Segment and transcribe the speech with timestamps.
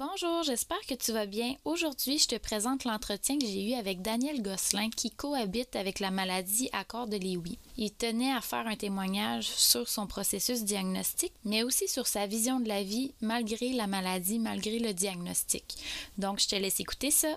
[0.00, 1.56] Bonjour, j'espère que tu vas bien.
[1.66, 6.10] Aujourd'hui, je te présente l'entretien que j'ai eu avec Daniel Gosselin qui cohabite avec la
[6.10, 7.58] maladie à corps de Lewy.
[7.76, 12.60] Il tenait à faire un témoignage sur son processus diagnostique, mais aussi sur sa vision
[12.60, 15.76] de la vie malgré la maladie, malgré le diagnostic.
[16.16, 17.36] Donc, je te laisse écouter ça.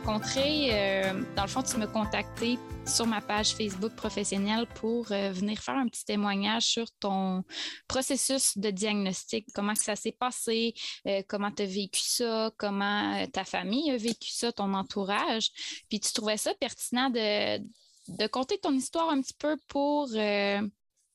[0.00, 0.68] Euh, rencontrés.
[0.72, 5.60] Euh, dans le fond, tu m'as contacté sur ma page Facebook professionnelle pour euh, venir
[5.60, 7.44] faire un petit témoignage sur ton
[7.88, 10.74] processus de diagnostic, comment que ça s'est passé,
[11.28, 15.50] comment tu as vécu ça, comment ta famille a vécu ça, ton entourage.
[15.88, 20.08] Puis tu trouvais ça pertinent de, de conter ton histoire un petit peu pour,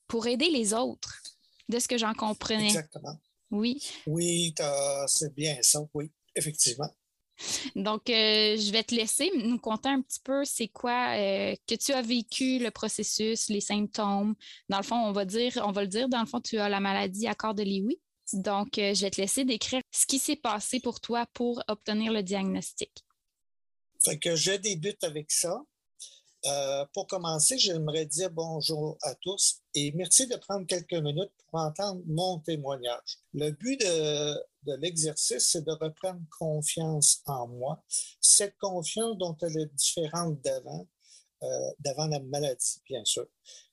[0.06, 1.22] pour aider les autres,
[1.68, 2.66] de ce que j'en comprenais.
[2.66, 3.18] Exactement.
[3.50, 3.80] Oui.
[4.06, 4.54] Oui,
[5.06, 6.90] c'est bien ça, oui, effectivement.
[7.74, 11.74] Donc, euh, je vais te laisser nous conter un petit peu c'est quoi euh, que
[11.74, 14.34] tu as vécu, le processus, les symptômes.
[14.68, 16.68] Dans le fond, on va dire, on va le dire, dans le fond, tu as
[16.68, 17.98] la maladie à corps de Lewy.
[18.32, 22.12] Donc, euh, je vais te laisser décrire ce qui s'est passé pour toi pour obtenir
[22.12, 23.04] le diagnostic.
[24.04, 25.62] Fait que je débute avec ça.
[26.46, 31.58] Euh, pour commencer, j'aimerais dire bonjour à tous et merci de prendre quelques minutes pour
[31.58, 33.18] entendre mon témoignage.
[33.34, 37.82] Le but de, l'exercice, c'est de reprendre confiance en moi,
[38.20, 40.86] cette confiance dont elle est différente d'avant,
[41.42, 43.26] euh, d'avant la maladie, bien sûr.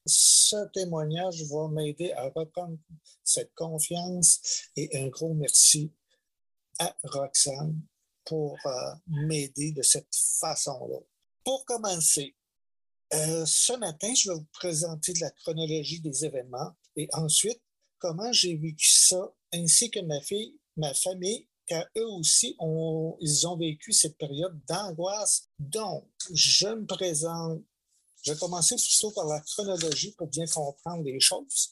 [0.08, 2.78] Ce témoignage va m'aider à reprendre
[3.24, 5.92] cette confiance et un gros merci
[6.80, 7.80] à Roxane
[8.26, 10.98] pour euh, m'aider de cette façon-là.
[11.44, 12.36] Pour commencer,
[13.14, 17.62] euh, ce matin, je vais vous présenter la chronologie des événements et ensuite
[18.00, 23.48] comment j'ai vécu ça, ainsi que ma fille, ma famille, car eux aussi, ont, ils
[23.48, 25.48] ont vécu cette période d'angoisse.
[25.60, 27.64] Donc, je me présente.
[28.24, 31.72] Je vais commencer plutôt par la chronologie pour bien comprendre les choses.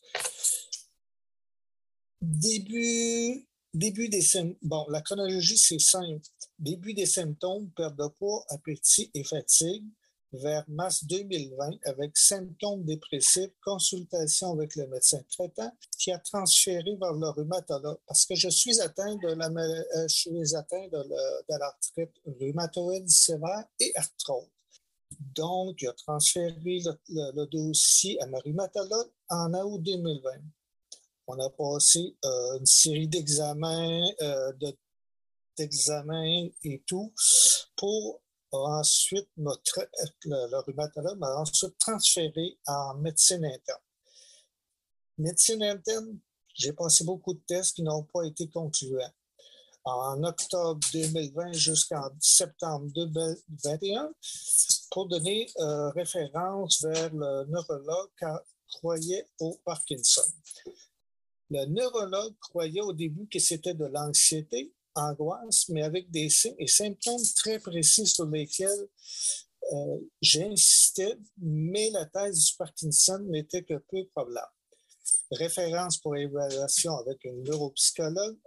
[2.22, 4.24] Début, début des
[4.62, 6.22] Bon, la chronologie, c'est simple.
[6.59, 9.85] Début des symptômes, perte de poids, appétit et fatigue
[10.34, 17.14] vers mars 2020 avec symptômes dépressifs, consultation avec le médecin traitant qui a transféré vers
[17.14, 22.12] le rhumatologue parce que je suis atteint de la euh, je suis atteint de, l'arthrite
[22.40, 24.47] rhumatoïde sévère et arthrose.
[25.36, 26.56] Donc, il a transféré
[27.09, 30.31] le, dossier à ma rhumatologue en août 2020.
[31.28, 34.52] On a passé euh, une série d'examens, euh,
[35.58, 37.13] d'examens et tout
[37.75, 38.22] pour
[38.59, 39.88] ensuite, notre,
[40.25, 43.81] le, rhumatologue m'a ensuite transféré en médecine interne.
[45.17, 46.17] Médecine interne,
[46.53, 49.13] j'ai passé beaucoup de tests qui n'ont pas été concluants.
[49.84, 54.13] En octobre 2020 jusqu'en septembre 2021,
[54.91, 60.22] pour donner euh, référence vers le neurologue qui croyait au Parkinson.
[61.50, 67.59] Le neurologue croyait au début que c'était de l'anxiété, angoisse, mais avec des symptômes très
[67.59, 68.88] précis sur lesquels
[69.74, 74.51] euh, j'insistais, mais la thèse du Parkinson n'était que peu probable.
[75.31, 78.38] Référence pour évaluation avec un neuropsychologue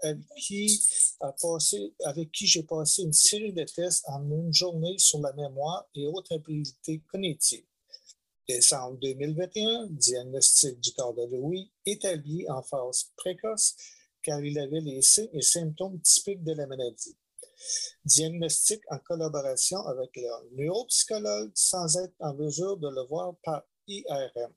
[2.04, 6.06] avec qui, j'ai passé une série de tests en une journée sur la mémoire et
[6.06, 7.66] autres habiletés cognitives.
[8.46, 13.74] Décembre 2021, diagnostic du corps de Louis établi en phase précoce
[14.24, 17.16] car il avait les signes et symptômes typiques de la maladie.
[18.04, 24.52] Diagnostic en collaboration avec le neuropsychologue sans être en mesure de le voir par IRM.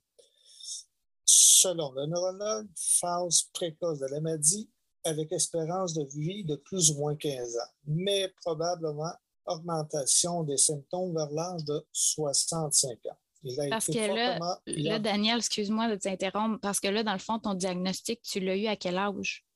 [1.24, 4.68] Selon le neurologue, phase précoce de la maladie
[5.04, 9.12] avec espérance de vie de plus ou moins 15 ans, mais probablement
[9.46, 13.68] augmentation des symptômes vers l'âge de 65 ans.
[13.70, 17.54] parce que là, là Daniel, excuse-moi de t'interrompre, parce que là, dans le fond, ton
[17.54, 19.47] diagnostic, tu l'as eu à quel âge?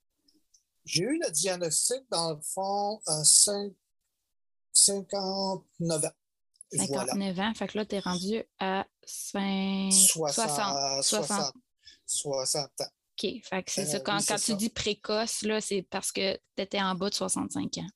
[0.84, 6.10] J'ai eu le diagnostic, dans le fond, à 59 ans.
[6.72, 9.92] 59 ans, fait que là, tu es rendu à 60.
[11.02, 11.54] 60.
[12.06, 12.84] 60 ans.
[13.12, 13.26] OK.
[13.44, 14.00] Fait c'est ça.
[14.00, 17.78] Quand, quand tu dis précoce, là, c'est parce que tu étais en bas de 65
[17.78, 17.86] ans.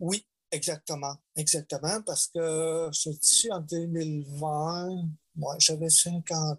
[0.00, 1.16] Oui, exactement.
[1.36, 2.02] Exactement.
[2.02, 5.04] Parce que je suis en 2020,
[5.36, 6.58] moi, j'avais 59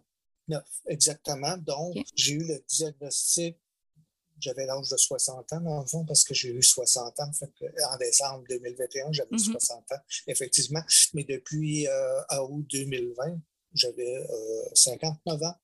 [0.88, 1.58] exactement.
[1.58, 3.58] Donc, j'ai eu le diagnostic
[4.44, 7.32] j'avais l'âge de 60 ans, dans le fond, parce que j'ai eu 60 ans.
[7.92, 9.96] en décembre 2021, j'avais 60 mm-hmm.
[9.96, 10.82] ans, effectivement.
[11.14, 13.40] Mais depuis euh, août 2020,
[13.74, 14.28] j'avais
[14.74, 15.56] 59 euh, ans.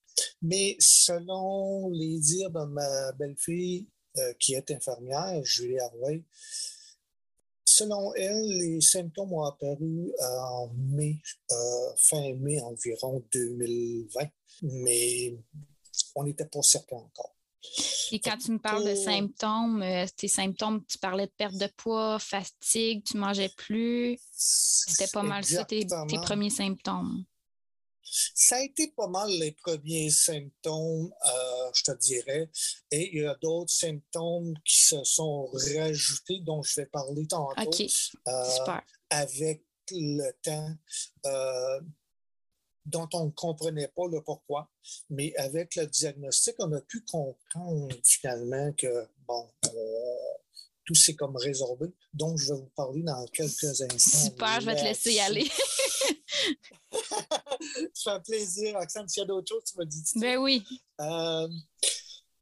[0.42, 3.88] Mais selon les dires de ma belle-fille,
[4.18, 6.24] euh, qui est infirmière, Julie Harvey,
[7.66, 11.18] selon elle, les symptômes ont apparu en mai,
[11.98, 14.28] fin mai environ 2020,
[14.64, 15.38] mais
[16.16, 17.39] on n'était pas certain encore.
[18.12, 21.68] Et quand tu me parles de symptômes, euh, tes symptômes, tu parlais de perte de
[21.78, 24.18] poids, fatigue, tu mangeais plus.
[24.32, 25.86] C'était pas mal ça, tes,
[26.22, 27.26] premiers symptômes.
[28.02, 32.50] Ça a été pas mal les premiers symptômes, euh, je te dirais.
[32.92, 35.48] Et il y a d'autres symptômes qui se sont
[35.78, 37.62] rajoutés, dont je vais parler tantôt.
[37.62, 37.82] OK.
[37.82, 38.82] Euh, Super.
[39.12, 40.76] Avec le temps
[42.90, 44.70] dont on ne comprenait pas le pourquoi.
[45.10, 49.50] Mais avec le diagnostic, on a pu comprendre finalement que, bon,
[50.86, 51.88] tout s'est comme résorbé.
[52.14, 53.98] Donc, je vais vous parler dans quelques instants.
[53.98, 55.48] Super, je vais te laisser y aller.
[57.94, 58.76] ça fait plaisir.
[58.76, 60.04] Roxane, s'il y a d'autres choses, tu me dis.
[60.16, 60.66] Ben oui.
[61.00, 61.48] Euh,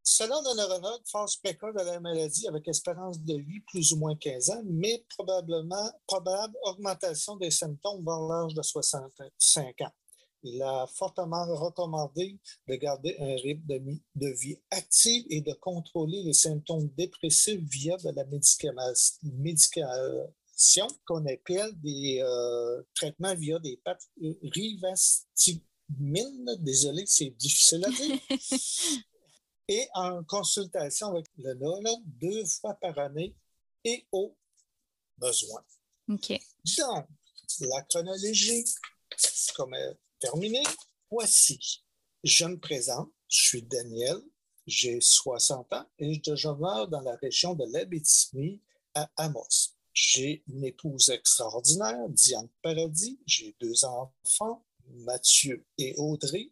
[0.01, 4.15] selon le neurologue, phase précoce de la maladie avec espérance de vie plus ou moins
[4.15, 9.91] 15 ans, mais probablement probable augmentation des symptômes vers l'âge de 65 ans
[10.43, 12.37] il a fortement recommandé
[12.67, 18.09] de garder un rythme de, vie actif et de contrôler les symptômes dépressifs via de
[18.11, 19.87] la médication
[21.05, 24.09] qu'on appelle des euh, traitements via des pâtes
[24.43, 25.63] rivastimines.
[26.59, 28.19] Désolé, c'est difficile à dire.
[29.67, 33.35] et en consultation avec le neurologue deux fois par année
[33.83, 34.37] et au
[35.17, 35.61] besoin.
[36.09, 36.39] OK.
[36.77, 37.07] Donc,
[37.61, 38.65] la chronologie,
[39.55, 39.75] comme
[40.19, 40.61] terminé.
[41.09, 41.83] Voici,
[42.23, 44.17] je me présente, je suis Daniel,
[44.65, 48.61] j'ai 60 ans et je demeure dans la région de l'Abitibi
[48.93, 49.75] à Amos.
[49.93, 56.51] J'ai une épouse extraordinaire, Diane Paradis, j'ai deux enfants, Mathieu et Audrey,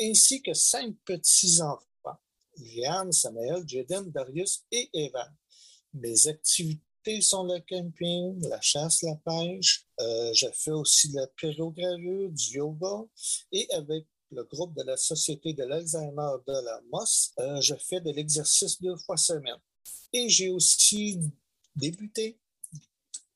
[0.00, 2.18] ainsi que cinq petits-enfants,
[2.58, 5.34] Liane, Samuel, Jaden, Darius et Evan.
[5.94, 6.85] Mes activités
[7.22, 9.86] sont le camping, la chasse, la pêche.
[10.00, 13.04] Euh, je fais aussi la pyrogravure, du yoga.
[13.52, 18.00] Et avec le groupe de la Société de l'Alzheimer de la MOS, euh, je fais
[18.00, 19.58] de l'exercice deux fois semaine.
[20.12, 21.20] Et j'ai aussi
[21.74, 22.38] débuté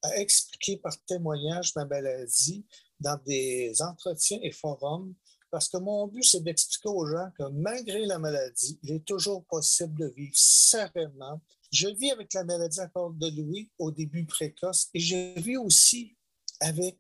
[0.03, 2.65] à expliquer par témoignage ma maladie
[2.99, 5.15] dans des entretiens et forums
[5.51, 9.45] parce que mon but, c'est d'expliquer aux gens que malgré la maladie, il est toujours
[9.45, 11.41] possible de vivre sereinement
[11.71, 15.57] je vis avec la maladie à corde de Louis au début précoce et je vis
[15.57, 16.17] aussi
[16.61, 16.99] avec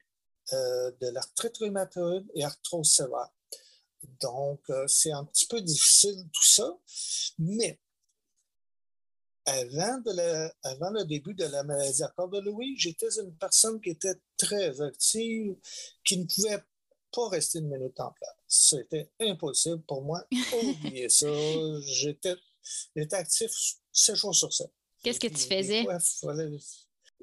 [0.52, 3.31] euh, de l'arthrite rhumatoïde et arthrose sévère.
[4.20, 6.78] Donc, euh, c'est un petit peu difficile tout ça,
[7.38, 7.78] mais
[9.44, 10.02] avant,
[10.62, 14.14] avant le début de la maladie à corde de Louis, j'étais une personne qui était
[14.37, 15.56] très active,
[16.05, 16.62] qui ne pouvait
[17.12, 18.37] pas rester une minute en place.
[18.46, 20.25] C'était impossible pour moi.
[20.62, 21.28] Oubliez ça.
[21.84, 22.37] J'étais
[23.12, 23.50] actif
[23.93, 24.69] 7 jours sur 7.
[25.03, 25.87] Qu'est-ce que tu faisais?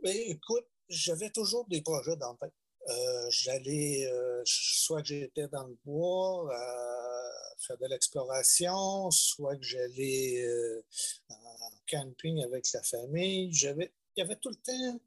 [0.03, 2.53] Écoute, j'avais toujours des projets dans le tête.
[2.89, 9.63] Euh, j'allais, euh, soit que j'étais dans le bois, euh, faire de l'exploration, soit que
[9.63, 10.45] j'allais
[11.29, 13.53] en camping avec la famille.
[13.53, 15.01] J'avais, il y avait tout le temps.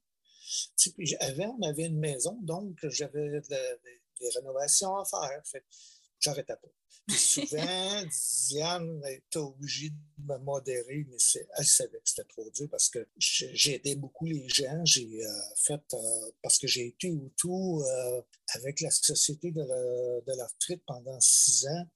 [0.97, 5.43] Puis avant, on avait une maison, donc j'avais des rénovations à faire.
[5.45, 5.65] Fait
[6.19, 6.69] j'arrêtais pas
[7.11, 8.03] souvent,
[8.49, 11.17] Diane était obligée de me modérer, mais
[11.57, 14.85] elle savait que c'était trop dur parce que j'ai aidé beaucoup les gens.
[14.85, 18.23] J'ai euh, fait, euh, parce que j'ai été au tout euh,
[18.55, 21.87] avec la Société de l'arthrite pendant six ans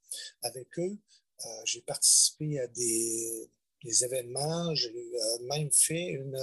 [0.42, 0.99] avec eux.
[1.64, 3.49] j'ai participé à des
[4.04, 4.75] événements.
[4.75, 4.92] J'ai
[5.42, 6.38] même fait une.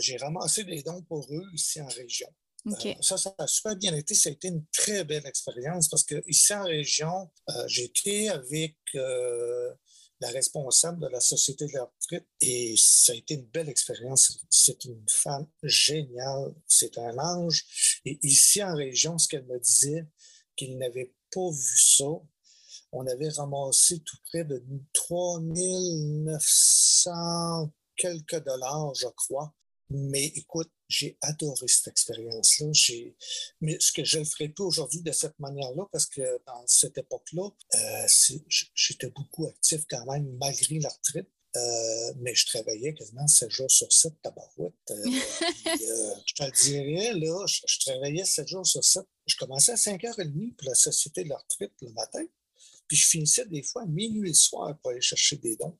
[0.00, 2.28] j'ai ramassé des dons pour eux ici en région.
[2.66, 4.14] Euh, ça, ça a super bien été.
[4.14, 8.76] Ça a été une très belle expérience parce que ici en région, euh, été avec
[8.94, 9.72] euh,
[10.20, 11.90] la responsable de la Société de la
[12.40, 14.40] et ça a été une belle expérience.
[14.50, 16.54] C'est une femme géniale.
[16.66, 17.64] C'est un ange.
[18.04, 20.06] Et ici en région, ce qu'elle me disait,
[20.56, 22.04] qu'il n'avait pas vu ça.
[22.92, 29.52] On avait ramassé tout près de 3900 quelques dollars, je crois,
[29.90, 32.70] Mais écoute, j'ai adoré cette expérience-là.
[33.60, 36.98] Mais ce que je ne ferai plus aujourd'hui de cette manière-là, parce que dans cette
[36.98, 38.06] époque-là, euh,
[38.74, 41.28] j'étais beaucoup actif quand même, malgré la retraite.
[41.56, 44.74] Euh, mais je travaillais quasiment 7 jours sur 7, tabarouette.
[45.66, 49.04] Euh, je te dirais, là, je, travaillais 7 jours sur 7.
[49.26, 52.24] Je commençais à 5h30 pour la Société de la retraite le matin,
[52.86, 55.76] puis je finissais des fois à minuit le soir pour aller chercher des dons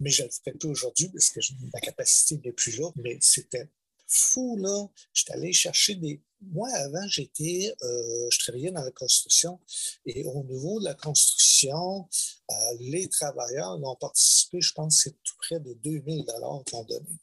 [0.00, 1.40] mais je ne le ferai plus aujourd'hui parce que
[1.72, 2.90] ma capacité n'est plus là.
[2.96, 3.68] Mais c'était
[4.06, 4.88] fou, là.
[5.12, 6.20] J'étais allé chercher des.
[6.40, 7.74] Moi, avant, j'étais.
[7.82, 9.60] Euh, je travaillais dans la construction
[10.06, 12.08] et au niveau de la construction,
[12.50, 16.24] euh, les travailleurs ont participé, je pense, c'est tout près de 2000
[16.66, 17.18] qu'ils ont donné.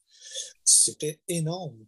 [0.64, 1.86] C'était énorme.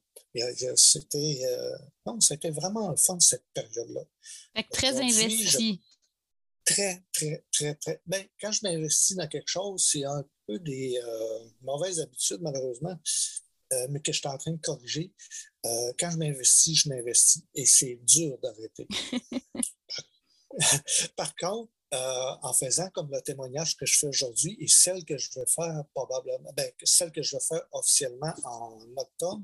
[0.75, 1.41] C'était.
[1.45, 4.01] Euh, non, c'était vraiment le fun, cette période-là.
[4.71, 5.79] Très investi.
[6.65, 8.01] Très, très, très, très.
[8.05, 12.97] Bien, quand je m'investis dans quelque chose, c'est un peu des euh, mauvaises habitudes, malheureusement,
[13.73, 15.13] euh, mais que je suis en train de corriger.
[15.65, 17.43] Euh, quand je m'investis, je m'investis.
[17.53, 18.87] Et c'est dur d'arrêter.
[21.17, 21.69] Par contre,
[22.41, 25.83] en faisant comme le témoignage que je fais aujourd'hui et celle que je vais faire
[25.93, 29.43] probablement, ben, celle que je vais faire officiellement en octobre,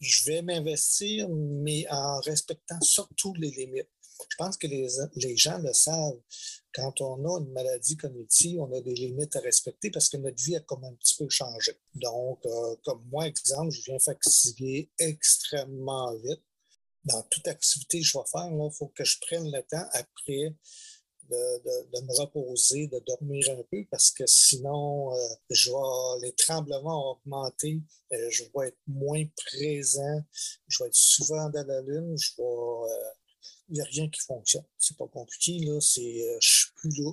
[0.00, 3.90] je vais m'investir, mais en respectant surtout les limites.
[4.30, 6.20] Je pense que les, les, gens le savent.
[6.74, 10.42] Quand on a une maladie cognitive, on a des limites à respecter parce que notre
[10.42, 11.72] vie a comme un petit peu changé.
[11.94, 16.42] Donc, euh, comme moi, exemple, je viens fatiguer extrêmement vite.
[17.04, 20.54] Dans toute activité que je vais faire, il faut que je prenne le temps après
[21.30, 25.16] de, me reposer, de dormir un peu, parce que sinon, euh,
[25.50, 27.80] je vais, les tremblements vont augmenter,
[28.12, 30.22] euh, je vais être moins présent,
[30.68, 32.90] je vais être souvent dans la lune, je vais
[33.74, 34.64] n'y a rien qui fonctionne.
[34.78, 35.80] C'est pas compliqué, là.
[35.80, 37.12] C'est, euh, je suis plus là,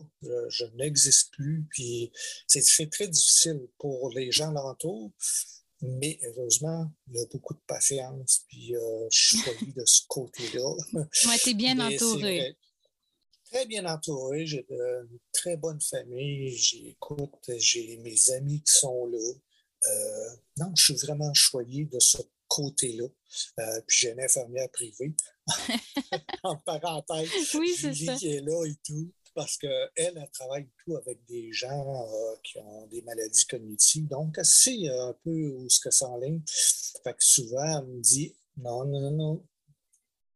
[0.50, 1.65] je, n'existe plus.
[1.69, 2.12] Puis
[2.48, 5.12] c'est, très difficile pour les gens alentour.
[5.81, 8.45] Mais heureusement, il y a beaucoup de patience.
[8.48, 10.75] Puis euh, je suis choisi de ce côté-là.
[10.93, 12.55] Moi, tu es bien entouré.
[13.51, 14.45] Très bien entouré.
[14.45, 16.55] J'ai une très bonne famille.
[16.55, 19.33] J'écoute, j'ai mes amis qui sont là.
[19.88, 22.17] Euh, non, je suis vraiment choyé de ce
[22.48, 23.07] côté-là.
[23.60, 25.13] Euh, puis j'ai une infirmière privée,
[26.44, 27.30] en parenthèse.
[27.56, 27.90] Oui, ça.
[28.16, 29.12] qui est là et tout.
[29.36, 34.08] Parce qu'elle, elle travaille tout avec des gens euh, qui ont des maladies cognitives.
[34.08, 36.42] Donc, elle sait un peu où ce que ça en ligne.
[37.04, 39.46] Fait que souvent, elle me dit Non, non, non,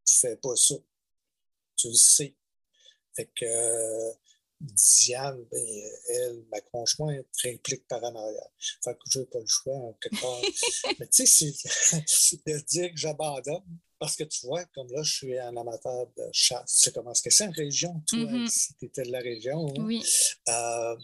[0.03, 0.75] tu fais pas ça.
[1.75, 2.35] Tu le sais.
[3.15, 4.13] Fait que euh,
[4.59, 8.49] Diane, ben, elle, ma conjointe, implique par en arrière.
[8.83, 10.41] Fait que je n'ai pas le choix, en quelque part.
[10.99, 11.53] Mais tu sais,
[12.07, 13.63] c'est de dire que j'abandonne.
[13.99, 16.81] Parce que tu vois, comme là, je suis un amateur de chasse.
[16.83, 18.47] Tu comment c'est une région, toi, mm-hmm.
[18.49, 19.67] si tu étais de la région.
[19.67, 19.83] Hein?
[19.83, 20.03] Oui.
[20.49, 20.95] Euh,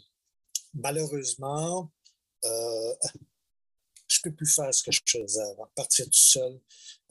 [0.74, 1.92] malheureusement,
[2.46, 2.94] euh,
[4.08, 6.60] je ne peux plus faire ce que je faisais avant, partir tout seul.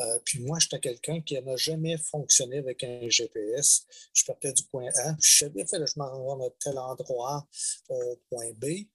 [0.01, 3.85] Euh, puis moi, j'étais quelqu'un qui n'a jamais fonctionné avec un GPS.
[4.13, 7.47] Je partais du point A, puis je savais, que je m'en rends à tel endroit
[7.89, 8.87] au point B.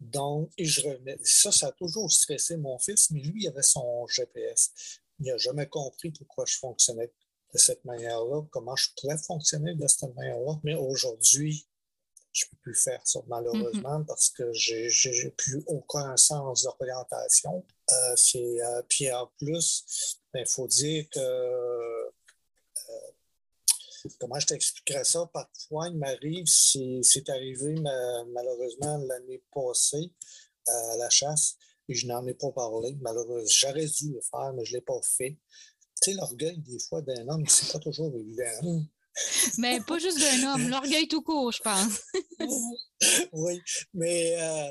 [0.00, 1.18] Donc, et je revenais.
[1.22, 5.00] Ça, ça a toujours stressé mon fils, mais lui, il avait son GPS.
[5.20, 7.12] Il n'a jamais compris pourquoi je fonctionnais
[7.52, 10.60] de cette manière-là, comment je pouvais fonctionner de cette manière-là.
[10.62, 11.66] Mais aujourd'hui,
[12.36, 14.06] je ne peux plus faire ça, malheureusement, mm-hmm.
[14.06, 17.64] parce que je n'ai plus aucun sens d'orientation.
[17.92, 21.18] Euh, euh, puis en plus, il ben, faut dire que.
[21.18, 22.10] Euh,
[24.20, 25.28] comment je t'expliquerais ça?
[25.32, 27.74] Parfois, il m'arrive, c'est arrivé
[28.28, 30.12] malheureusement l'année passée
[30.66, 31.56] à la chasse,
[31.88, 32.96] et je n'en ai pas parlé.
[33.00, 35.38] Malheureusement, j'aurais dû le faire, mais je ne l'ai pas fait.
[36.02, 38.82] Tu sais, l'orgueil, des fois, d'un homme, c'est pas toujours évident.
[39.58, 42.02] Mais pas juste d'un homme, l'orgueil tout court, je pense.
[43.32, 43.62] oui,
[43.94, 44.70] mais euh,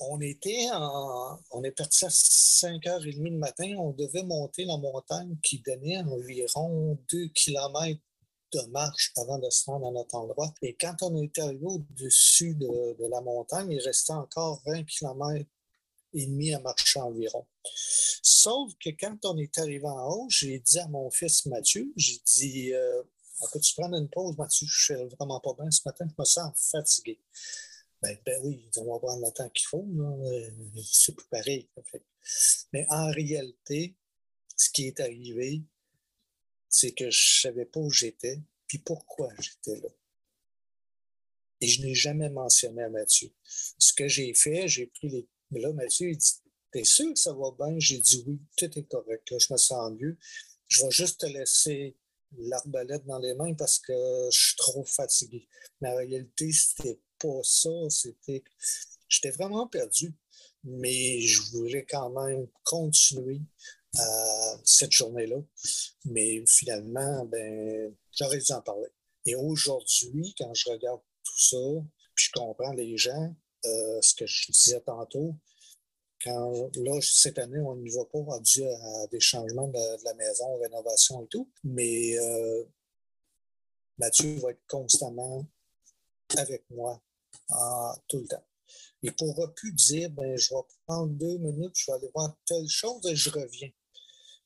[0.00, 3.74] on était en, on est parti à 5h30 du matin.
[3.78, 7.98] On devait monter la montagne qui donnait environ 2 km
[8.52, 10.52] de marche avant de se rendre à notre endroit.
[10.62, 12.66] Et quand on est arrivé au-dessus de,
[12.98, 15.48] de, la montagne, il restait encore 20 km
[16.12, 17.46] et demi à marcher environ.
[18.22, 22.18] Sauf que quand on est arrivé en haut, j'ai dit à mon fils Mathieu, j'ai
[22.24, 23.02] dit, euh,
[23.52, 24.66] peut-tu prendre une pause, Mathieu?
[24.68, 27.20] Je suis vraiment pas bien ce matin, je me sens fatigué.
[28.02, 29.86] Ben, ben oui, on va prendre le temps qu'il faut.
[30.82, 31.68] C'est plus pareil.
[32.72, 33.94] Mais en réalité,
[34.56, 35.62] ce qui est arrivé,
[36.68, 39.88] c'est que je ne savais pas où j'étais, puis pourquoi j'étais là.
[41.60, 43.30] Et je n'ai jamais mentionné à Mathieu.
[43.44, 45.28] Ce que j'ai fait, j'ai pris les.
[45.50, 46.32] Mais là, Mathieu, il dit
[46.72, 47.78] T'es sûr que ça va bien?
[47.78, 49.26] J'ai dit oui, tout est correct.
[49.36, 50.16] Je me sens mieux.
[50.68, 51.96] Je vais juste te laisser
[52.38, 55.48] l'arbalète dans les mains parce que je suis trop fatigué.
[55.80, 57.70] Mais en réalité, c'était pas ça.
[57.88, 58.44] C'était.
[59.08, 60.14] J'étais vraiment perdu.
[60.62, 63.40] mais je voulais quand même continuer
[63.96, 65.38] euh, cette journée-là.
[66.04, 68.88] Mais finalement, ben, j'aurais dû en parler.
[69.26, 71.56] Et aujourd'hui, quand je regarde tout ça,
[72.14, 75.34] puis je comprends les gens, euh, ce que je disais tantôt,
[76.22, 80.56] quand là, cette année, on n'y va pas dû à des changements de, la maison,
[80.58, 82.64] rénovation et tout, mais euh,
[83.98, 85.46] Mathieu va être constamment
[86.36, 87.02] avec moi
[88.08, 88.44] tout le temps.
[89.02, 92.36] Il ne pourra plus dire ben, je vais prendre deux minutes, je vais aller voir
[92.44, 93.70] telle chose et je reviens.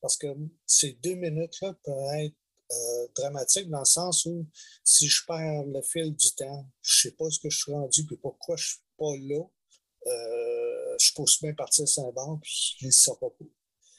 [0.01, 0.29] Parce que
[0.67, 2.37] ces deux minutes-là peuvent être
[2.71, 4.47] euh, dramatiques dans le sens où
[4.85, 7.73] si je perds le fil du temps, je ne sais pas ce que je suis
[7.73, 9.45] rendu et pourquoi je ne suis pas là,
[10.07, 13.31] euh, je peux bien partir sans banc puis il ne sera pas.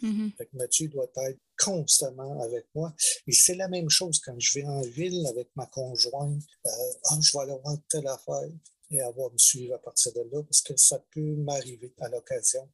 [0.02, 2.94] Mm Mathieu doit être constamment avec moi.
[3.28, 6.42] Et c'est la même chose quand je vais en ville avec ma conjointe.
[6.66, 6.70] Euh,
[7.06, 8.50] ah, je vais aller voir telle affaire
[8.92, 12.70] et avoir me suivre à partir de là parce que ça peut m'arriver à l'occasion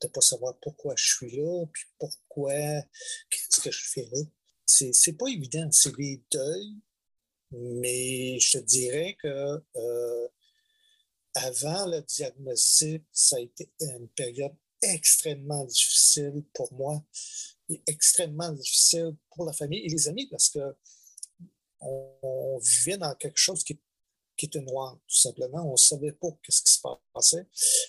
[0.00, 2.52] de ne pas savoir pourquoi je suis là, puis pourquoi,
[3.30, 4.20] qu'est-ce que je fais là.
[4.66, 6.76] C'est, pas évident, c'est des deuils,
[7.52, 10.28] mais je te dirais que euh,
[11.34, 17.02] avant le diagnostic, ça a été une période extrêmement difficile pour moi
[17.68, 20.76] et extrêmement difficile pour la famille et les amis parce que
[21.80, 23.78] on, vivait dans quelque chose qui,
[24.42, 25.66] était noir, tout simplement.
[25.68, 26.80] On ne savait pas ce qui se
[27.12, 27.46] passait.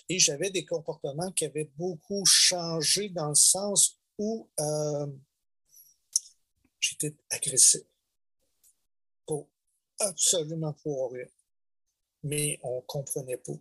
[0.08, 5.06] Et j'avais des comportements qui avaient beaucoup changé dans le sens où euh,
[6.80, 7.82] j'étais agressif
[9.26, 9.48] pour
[9.98, 11.26] absolument pour rien.
[12.22, 13.58] Mais on ne comprenait pas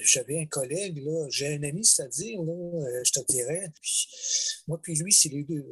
[0.00, 3.72] j'avais un collègue, là, j'ai un ami, c'est-à-dire, euh, je te dirais,
[4.66, 5.64] moi puis lui, c'est les deux.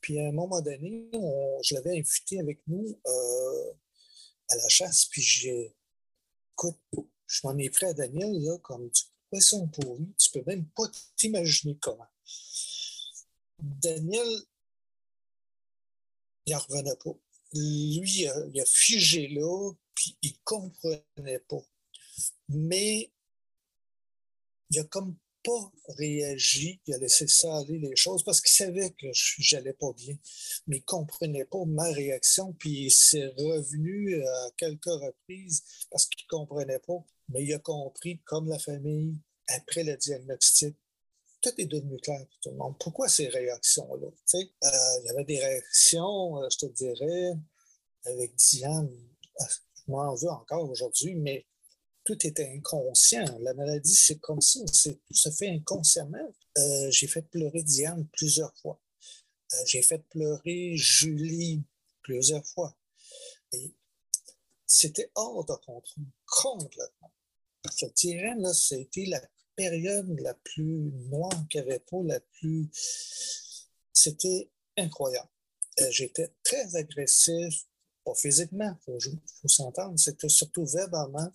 [0.00, 3.72] Puis à un moment donné, je l'avais invité avec nous euh,
[4.48, 5.74] à la chasse, puis j'ai,
[6.52, 6.78] écoute,
[7.26, 10.84] je m'en ai pris à Daniel, là, comme du poisson pourri, tu peux même pas
[11.16, 12.06] t'imaginer comment.
[13.60, 14.28] Daniel,
[16.46, 17.14] il n'en revenait pas.
[17.52, 21.62] Lui, il a figé là, puis il comprenait pas.
[22.48, 23.10] Mais
[24.70, 28.90] il a comme pas réagi, il a laissé ça aller les choses parce qu'il savait
[28.90, 30.16] que j'allais pas bien,
[30.66, 36.26] mais il comprenait pas ma réaction, puis il s'est revenu à quelques reprises parce qu'il
[36.26, 40.76] comprenait pas, mais il a compris, comme la famille, après le diagnostic,
[41.44, 42.74] tout est devenu clair pour tout le monde.
[42.80, 44.06] Pourquoi ces réactions-là?
[44.06, 47.32] Euh, il y avait des réactions, euh, je te dirais,
[48.06, 48.90] avec Diane,
[49.40, 51.46] euh, je m'en veux encore aujourd'hui, mais
[52.02, 53.38] tout était inconscient.
[53.40, 56.34] La maladie, c'est comme ça, tout se fait inconsciemment.
[56.56, 58.80] Euh, j'ai fait pleurer Diane plusieurs fois.
[59.52, 61.62] Euh, j'ai fait pleurer Julie
[62.00, 62.74] plusieurs fois.
[63.52, 63.74] Et
[64.66, 67.12] c'était hors de contrôle, complètement.
[67.78, 69.20] Je dirais, là, c'était la
[69.56, 72.70] période la plus noire qu'il n'y avait pas, la plus...
[73.92, 75.28] C'était incroyable.
[75.80, 77.66] Euh, j'étais très agressif,
[78.04, 78.98] pas physiquement, il faut,
[79.42, 81.32] faut s'entendre, c'était surtout verbalement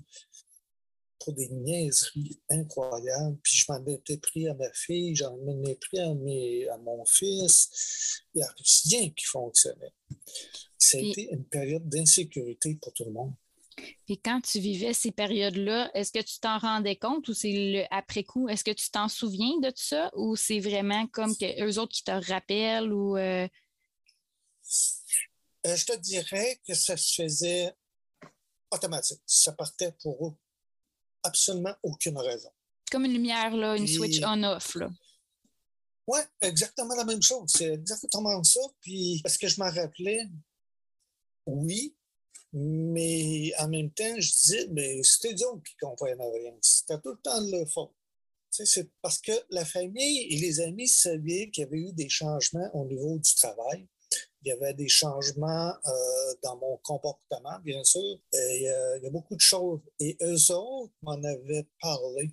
[1.19, 3.37] pour des niaiseries incroyables.
[3.43, 7.03] Puis je m'en étais pris à ma fille, j'en ai pris à, mes, à mon
[7.05, 8.23] fils.
[8.33, 8.55] Il n'y a
[8.85, 9.93] rien qui fonctionnait.
[10.77, 13.33] Ça a été une période d'insécurité pour tout le monde.
[14.05, 17.83] Puis quand tu vivais ces périodes-là, est-ce que tu t'en rendais compte ou c'est le
[17.91, 18.49] après-coup?
[18.49, 21.93] Est-ce que tu t'en souviens de tout ça ou c'est vraiment comme que eux autres
[21.93, 23.17] qui te rappellent ou.
[23.17, 23.47] Euh?
[25.67, 27.73] Euh, je te dirais que ça se faisait
[28.71, 29.21] automatique.
[29.25, 30.33] Ça partait pour eux
[31.23, 32.49] absolument aucune raison.
[32.91, 34.77] Comme une lumière, là, une switch on-off.
[36.07, 37.51] Oui, exactement la même chose.
[37.53, 38.61] C'est exactement ça.
[38.81, 40.27] Puis, parce que je m'en rappelais,
[41.45, 41.93] oui,
[42.53, 46.53] mais en même temps, je disais, mais c'était Dieu qui comprenait rien.
[46.61, 47.91] C'était tout le temps le fond.
[48.51, 52.69] C'est parce que la famille et les amis savaient qu'il y avait eu des changements
[52.73, 53.87] au niveau du travail
[54.43, 58.17] il y avait des changements euh, dans mon comportement, bien sûr.
[58.33, 59.81] il, y a, beaucoup de choses.
[59.99, 62.31] Et eux autres m'en avaient parlé,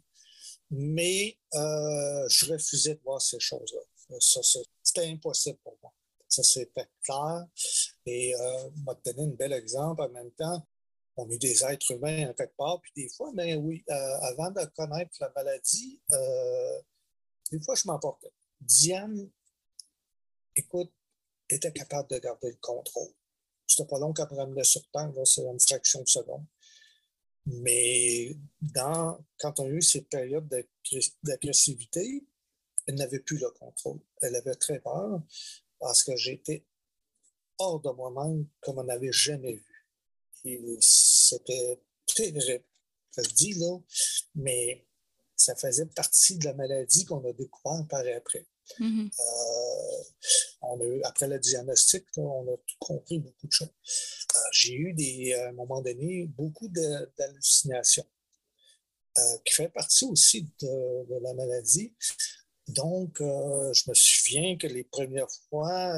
[0.70, 4.18] mais euh, je refusais de voir ces choses-là.
[4.20, 5.92] C'était impossible pour moi.
[6.28, 7.46] Ça, c'était clair.
[8.06, 10.66] Et euh, m'a donné un bel exemple en même temps.
[11.16, 14.50] On est des êtres humains en quelque part, puis des fois, mais oui, euh, avant
[14.50, 16.00] de connaître la maladie,
[17.50, 18.32] des fois, je m'emportais.
[18.60, 19.30] Diane,
[20.54, 20.92] écoute,
[21.48, 23.12] était capable de garder le contrôle.
[23.66, 26.44] C'était pas long qu'elle me ramenait sur terre, c'est une fraction de seconde.
[27.46, 28.36] Mais
[28.74, 30.48] quand on a eu cette période
[31.22, 32.24] d'agressivité,
[32.86, 34.00] elle n'avait plus le contrôle.
[34.22, 35.20] Elle avait très peur
[35.86, 36.64] parce que j'étais
[37.58, 39.62] hors de moi-même comme on n'avait jamais
[40.44, 40.78] vu.
[40.80, 41.80] C'était
[42.12, 42.64] terrible.
[43.12, 43.78] Se dit, là,
[44.34, 44.84] mais
[45.36, 48.48] ça faisait partie de la maladie qu'on a découvert par après.
[48.80, 49.08] Mhm.
[49.20, 50.02] Euh,
[50.62, 53.68] on a après le diagnostic, on a tout compris beaucoup de choses.
[53.68, 58.08] Euh, j'ai eu des, à un moment donné beaucoup d'hallucinations,
[59.18, 61.94] euh, qui fait partie aussi de, la maladie.
[62.68, 65.92] Donc, je me souviens que les premières fois,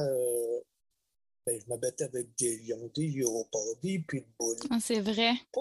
[1.46, 4.56] ben, je me battais avec des lions, des puis de boules.
[4.70, 5.32] Ah, c'est vrai.
[5.52, 5.60] Pas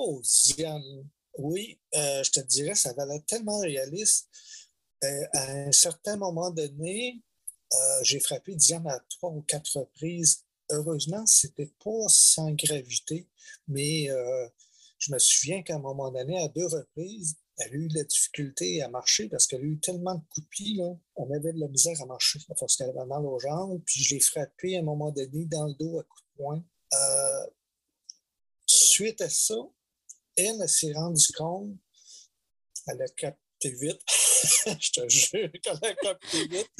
[1.37, 4.29] Oui, je te dirais, ça valait tellement réaliste.
[5.03, 7.21] Euh, à un certain moment donné,
[7.73, 10.43] euh, j'ai frappé Diane à trois ou quatre reprises.
[10.71, 13.27] Heureusement, ce n'était pas sans gravité,
[13.67, 14.47] mais euh,
[14.97, 18.03] je me souviens qu'à un moment donné, à deux reprises, elle a eu de la
[18.03, 21.53] difficulté à marcher parce qu'elle a eu tellement de coups de pied, là, on avait
[21.53, 23.81] de la misère à marcher parce qu'elle avait mal aux jambes.
[23.85, 26.63] Puis je l'ai frappé à un moment donné dans le dos à coups de poing.
[28.65, 29.55] suite à ça,
[30.35, 31.75] elle, s'est rendue compte,
[32.87, 34.01] elle a capté vite
[34.79, 36.71] je te jure, quand elle vite,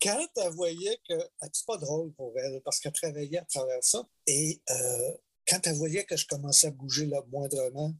[0.00, 1.14] quand elle voyait que.
[1.40, 4.06] Ah, c'est pas drôle pour elle, parce qu'elle travaillait à travers ça.
[4.26, 5.12] Et euh,
[5.46, 7.94] quand elle voyait que je commençais à bouger là, moindrement,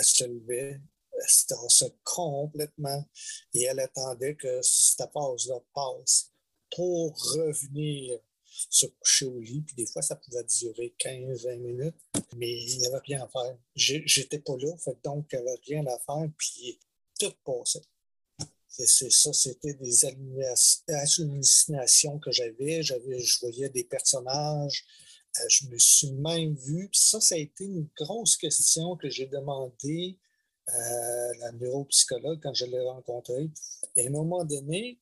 [0.00, 0.80] elle se levait,
[1.12, 3.04] elle se tassait complètement
[3.54, 6.32] et elle attendait que cette pause-là passe
[6.74, 9.60] pour revenir se coucher au lit.
[9.62, 11.96] Puis des fois, ça pouvait durer 15-20 minutes,
[12.36, 13.56] mais il n'y avait rien à faire.
[13.74, 14.72] J'étais pas là,
[15.04, 16.28] donc il n'y avait rien à faire.
[16.36, 16.78] Puis
[17.18, 17.82] tout passait.
[18.68, 20.04] C'est ça, c'était des
[20.88, 22.82] hallucinations que j'avais.
[22.82, 24.86] Je voyais des personnages.
[25.38, 26.88] Euh, je me suis même vu.
[26.92, 30.18] ça, ça a été une grosse question que j'ai demandé
[30.66, 33.50] à la neuropsychologue quand je l'ai rencontrée.
[33.96, 34.98] Et à un moment donné,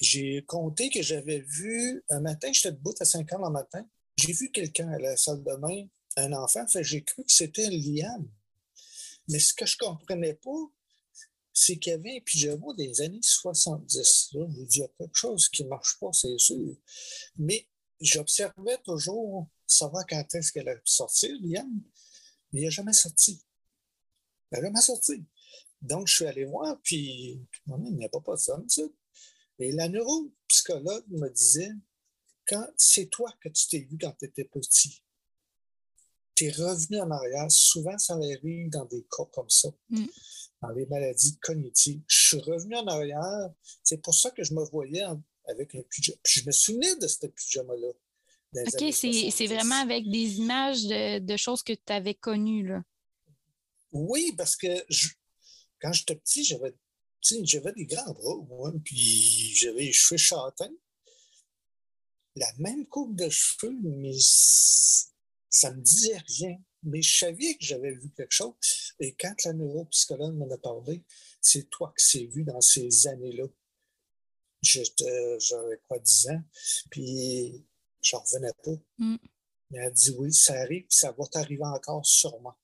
[0.00, 4.32] j'ai compté que j'avais vu un matin, j'étais debout à 5 heures le matin, j'ai
[4.32, 8.28] vu quelqu'un à la salle de bain, un enfant, j'ai cru que c'était Liane.
[9.28, 10.70] Mais ce que je ne comprenais pas,
[11.52, 14.30] c'est qu'il y avait un pyjama des années 70.
[14.34, 16.76] il y a quelque chose qui ne marche pas, c'est sûr.
[17.38, 17.66] Mais
[18.00, 21.82] j'observais toujours savoir quand est-ce qu'elle allait sortir, Liane,
[22.52, 23.42] mais il n'a jamais sorti.
[24.50, 25.24] Elle n'a jamais sorti.
[25.82, 28.58] Donc, je suis allé voir, puis il n'y a pas de ça.
[29.58, 31.72] Et la neuropsychologue me disait,
[32.46, 35.02] quand c'est toi que tu t'es vu quand tu étais petit,
[36.34, 37.50] tu es revenu en arrière.
[37.50, 40.04] Souvent, ça arrive dans des cas comme ça, mm.
[40.62, 42.02] dans les maladies cognitives.
[42.06, 43.50] Je suis revenu en arrière.
[43.82, 45.04] C'est pour ça que je me voyais
[45.46, 46.18] avec un pyjama.
[46.22, 47.88] Puis je me souvenais de ce pyjama-là.
[48.56, 52.66] OK, c'est vraiment avec des images de, choses que tu avais connues.
[52.66, 52.84] Là.
[53.92, 54.84] Oui, parce que
[55.80, 56.74] quand j'étais petit, j'avais
[57.42, 60.72] j'avais des grands bras, moi, puis j'avais les cheveux châtains.
[62.36, 64.16] La même coupe de cheveux, mais
[65.48, 68.54] ça ne me disait rien, mais je savais que j'avais vu quelque chose.
[68.98, 71.02] Et quand la neuropsychologue m'en a parlé,
[71.40, 73.44] c'est toi qui s'est vu dans ces années-là.
[74.64, 76.42] J'avais quoi, 10 ans,
[76.90, 77.64] puis
[78.02, 78.76] je revenais pas.
[78.98, 79.16] Mm.
[79.70, 82.54] Mais elle dit oui, ça arrive, ça va t'arriver encore sûrement.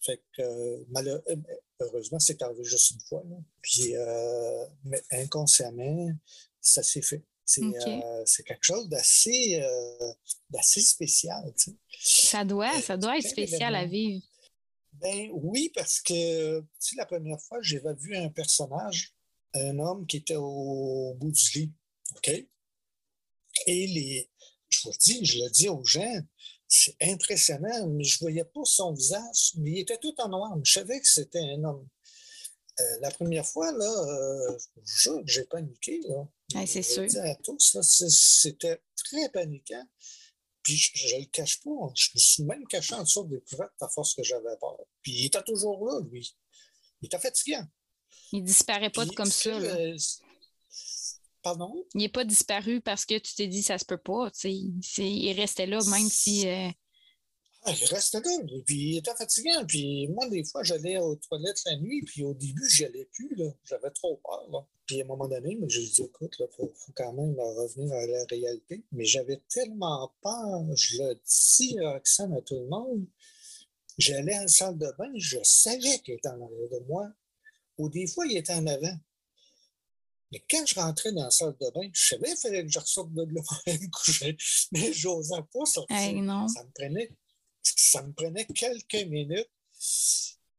[0.00, 1.44] Fait que, euh,
[1.80, 3.22] heureusement, c'est arrivé juste une fois.
[3.62, 6.10] Puis, euh, mais inconsciemment,
[6.60, 7.24] ça s'est fait.
[7.58, 10.12] Euh, c'est quelque chose d'assez euh,
[10.62, 11.52] spécial.
[11.98, 14.22] Ça doit, euh, ça doit être spécial à vivre.
[14.92, 16.62] Ben oui, parce que
[16.96, 19.14] la première fois, j'ai vu un personnage,
[19.54, 21.72] un homme qui était au bout du lit.
[22.16, 22.28] OK?
[23.66, 24.30] Et les,
[24.68, 26.20] je vous le dis, je le dis aux gens,
[26.68, 30.56] c'est impressionnant, mais je ne voyais pas son visage, mais il était tout en noir.
[30.62, 31.88] Je savais que c'était un homme.
[32.78, 36.00] Euh, la première fois, là, euh, je que j'ai paniqué.
[36.08, 36.66] Là.
[36.66, 37.06] c'est sûr.
[37.22, 39.84] à tous, c'était très paniquant.
[40.62, 41.70] Puis je ne le cache pas.
[41.70, 41.92] Hein.
[41.94, 44.78] Je me suis même caché en dessous des couvertes à force que j'avais peur.
[45.02, 46.36] Puis il était toujours là, lui.
[47.00, 47.66] Il était fatiguant.
[48.32, 49.58] Il disparaît pas comme ça.
[49.58, 49.94] Là.
[51.42, 51.84] Pardon?
[51.94, 54.30] Il n'est pas disparu parce que tu t'es dit ça se peut pas.
[54.44, 56.46] Il, il restait là, même si.
[56.48, 56.68] Euh,
[57.64, 58.30] ah, il restait là,
[58.64, 59.64] puis il était fatigant.
[59.66, 63.36] Puis moi, des fois, j'allais aux toilettes la nuit, puis au début, je allais plus.
[63.64, 64.66] J'avais trop peur.
[64.86, 68.24] Puis à un moment donné, j'ai dit, écoute, il faut, quand même revenir à la
[68.24, 68.82] réalité.
[68.92, 73.04] Mais j'avais tellement peur, je le dis, Roxane, à tout le monde.
[73.98, 77.08] J'allais à la salle de bain, je savais qu'il était en arrière de moi.
[77.80, 78.96] Ou des fois, il était en avant.
[80.32, 82.78] Mais quand je rentrais dans la salle de bain, je savais qu'il fallait que je
[82.78, 84.36] ressorte de là pour me coucher.
[84.72, 85.96] Mais je n'osais pas sortir.
[85.96, 87.10] Ça me prenait
[87.62, 89.50] ça me prenait quelques minutes.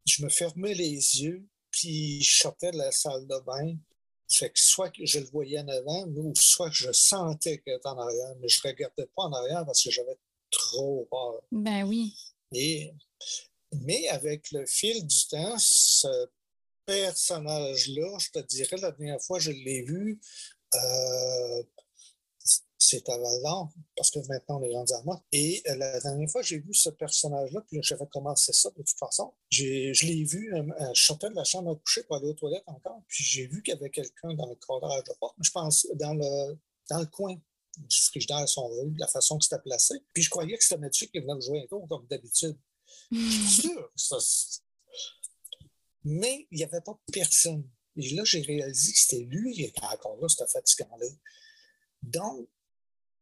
[0.05, 3.75] Je me fermais les yeux, puis je sortais de la salle de bain.
[4.31, 7.73] Fait que soit que je le voyais en avant, ou soit que je sentais qu'il
[7.73, 10.17] était en arrière, mais je ne regardais pas en arrière parce que j'avais
[10.49, 11.41] trop peur.
[11.51, 12.15] Ben oui.
[12.53, 12.93] Et,
[13.81, 16.07] mais avec le fil du temps, ce
[16.85, 20.19] personnage-là, je te dirais, la dernière fois que je l'ai vu,
[20.75, 21.63] euh,
[22.77, 25.23] c'est à Val parce que maintenant on est rendu à moi.
[25.31, 28.75] Et euh, la dernière fois que j'ai vu ce personnage-là, puis j'avais commencé ça de
[28.75, 29.63] toute façon, je
[30.05, 30.63] l'ai vu, euh,
[30.93, 33.61] je sortais de la chambre à coucher pour aller aux toilettes encore, puis j'ai vu
[33.61, 35.35] qu'il y avait quelqu'un dans le cadrage de porte.
[35.41, 36.57] Je pense dans le,
[36.89, 37.35] dans le coin
[37.77, 39.95] du frigidaire, son rue, de la façon que c'était placé.
[40.13, 42.57] Puis je croyais que c'était Mathieu qui venait me jouer un tour, comme d'habitude.
[43.11, 44.17] sûr, ça,
[46.03, 47.67] mais il n'y avait pas personne.
[47.97, 51.07] Et là, j'ai réalisé que c'était lui qui était encore là, ce fatigant-là.
[52.03, 52.47] Donc,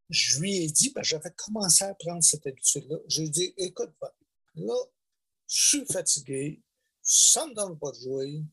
[0.10, 2.98] je lui ai dit, ben, j'avais commencé à prendre cette habitude-là.
[3.08, 3.92] Je lui ai dit, écoute,
[4.56, 4.76] là,
[5.48, 6.62] je suis fatigué,
[7.02, 8.44] ça ne me donne pas de jouer,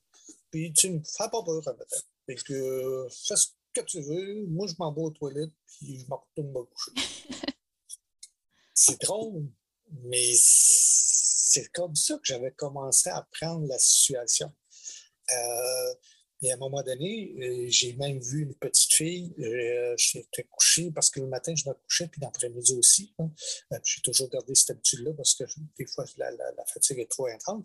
[0.50, 1.96] puis tu ne me fais pas peur à matin.
[2.26, 6.06] Fait que fais ce que tu veux, moi je m'en vais aux toilettes, puis je
[6.06, 6.92] m'en retourne me coucher.
[8.74, 9.46] c'est drôle,
[9.90, 10.34] mais
[11.56, 14.52] c'est comme ça que j'avais commencé à prendre la situation.
[15.30, 15.94] Euh,
[16.42, 19.34] et à un moment donné, euh, j'ai même vu une petite fille.
[19.38, 23.14] Euh, j'étais couché parce que le matin, je me couchais, puis l'après-midi aussi.
[23.18, 23.30] Hein.
[23.82, 25.44] j'ai toujours gardé cette habitude-là parce que
[25.78, 26.30] des fois, la,
[26.66, 27.64] fatigue est trop intense.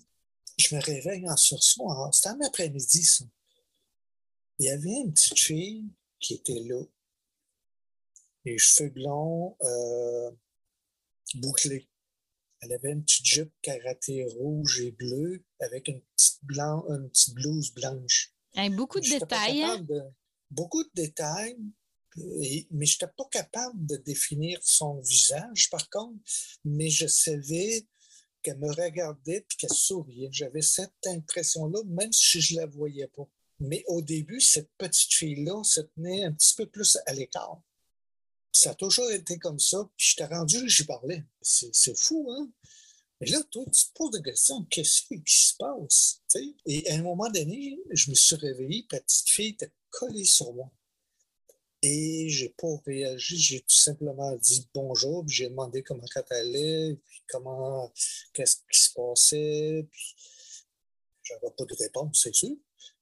[0.58, 1.90] Je me réveille en sursaut.
[2.14, 3.26] C'était un après-midi, ça.
[4.60, 5.84] Il y avait une petite fille
[6.20, 6.82] qui était là.
[8.46, 9.58] Les cheveux blonds,
[11.36, 11.91] bouclés.
[12.62, 17.34] Elle avait une petite jupe karaté rouge et bleue avec une petite, blanc, une petite
[17.34, 18.34] blouse blanche.
[18.70, 19.64] beaucoup de détails.
[19.64, 19.86] Hein?
[20.52, 21.58] beaucoup de détails,
[22.18, 26.20] mais je n'étais pas capable de définir son visage, par contre,
[26.66, 27.88] mais je savais
[28.44, 30.30] qu'elle me regardait et qu'elle souriait.
[30.32, 33.28] J'avais cette impression-là, même si je ne la voyais pas.
[33.60, 37.62] Mais au début, cette petite fille-là se tenait un petit peu plus à l'écart.
[38.54, 39.90] Ça a toujours été comme ça.
[39.98, 41.24] Puis je t'ai rendu, j'y parlais.
[41.42, 42.50] C'est fou, hein?
[43.20, 44.66] Mais là, toi, tu te poses des questions.
[44.66, 46.22] Qu'est-ce qui se passe?
[46.66, 50.52] Et à un moment donné, je me suis réveillé, la petite fille était collée sur
[50.54, 50.72] moi.
[51.84, 57.00] Et j'ai pas réagi, j'ai tout simplement dit bonjour, puis j'ai demandé comment elle allait,
[57.04, 57.92] puis comment,
[58.34, 60.16] qu'est-ce qui se passait, puis
[61.24, 62.56] j'avais pas de réponse, c'est sûr.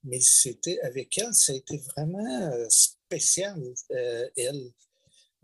[0.05, 4.71] Mais c'était avec elle, ça a été vraiment euh, spécial, euh, elle.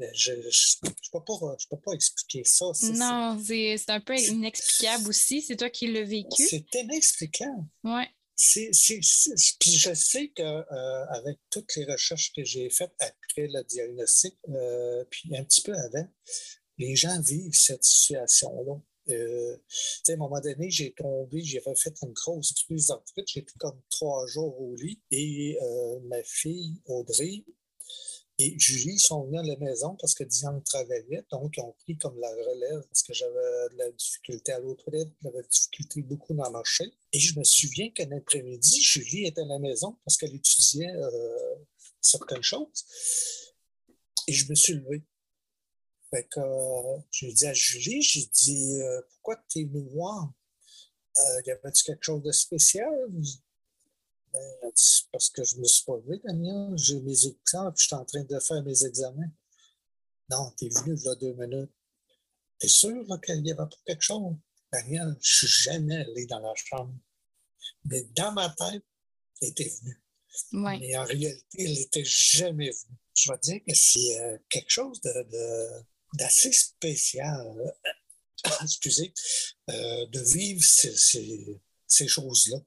[0.01, 2.65] Euh, je ne peux, peux, pas expliquer ça.
[2.93, 5.41] Non, c'est un peu inexplicable aussi.
[5.41, 6.45] C'est toi qui l'as vécu.
[6.45, 7.65] C'est inexplicable.
[7.83, 8.03] Oui.
[8.37, 15.05] Puis je sais qu'avec euh, toutes les recherches que j'ai faites après le diagnostic, euh,
[15.09, 16.07] puis un petit peu avant,
[16.77, 18.73] les gens vivent cette situation-là.
[19.07, 23.29] à un moment donné, j'ai tombé, j'ai fait une grosse crise d'arthrite.
[23.29, 25.57] J'étais comme trois jours au lit et
[26.03, 27.45] ma fille, Audrey,
[28.37, 31.97] et Julie sont venus à la maison parce que Diane travaillait, donc ils ont pris
[31.97, 34.83] comme la relève parce que j'avais de la difficulté à l'autre
[35.21, 36.91] j'avais de difficulté beaucoup dans marcher.
[37.13, 41.55] Et je me souviens qu'un après-midi, Julie était à la maison parce qu'elle étudiait euh,
[42.01, 42.83] certaines choses.
[44.27, 45.03] Et je me suis levé.
[46.09, 50.33] Fait que euh, j'ai dit à Julie, j'ai dit euh, Pourquoi tu es venu voir?
[51.45, 52.91] y avait-tu quelque chose de spécial?
[55.11, 56.73] Parce que je ne me suis pas levé, Daniel.
[56.77, 59.31] J'ai mes examens, puis je suis en train de faire mes examens.
[60.29, 61.71] Non, tu es venu là deux minutes.
[62.59, 64.35] T'es sûr qu'il n'y avait pas quelque chose?
[64.71, 66.93] Daniel, je ne suis jamais allé dans la chambre.
[67.85, 68.83] Mais dans ma tête,
[69.41, 70.01] elle était venue.
[70.51, 72.97] Mais en réalité, elle n'était jamais venue.
[73.13, 74.99] Je vais dire que c'est euh, quelque chose
[76.13, 77.73] d'assez spécial,
[78.63, 79.13] excusez,
[79.69, 82.57] euh, de vivre ces choses-là.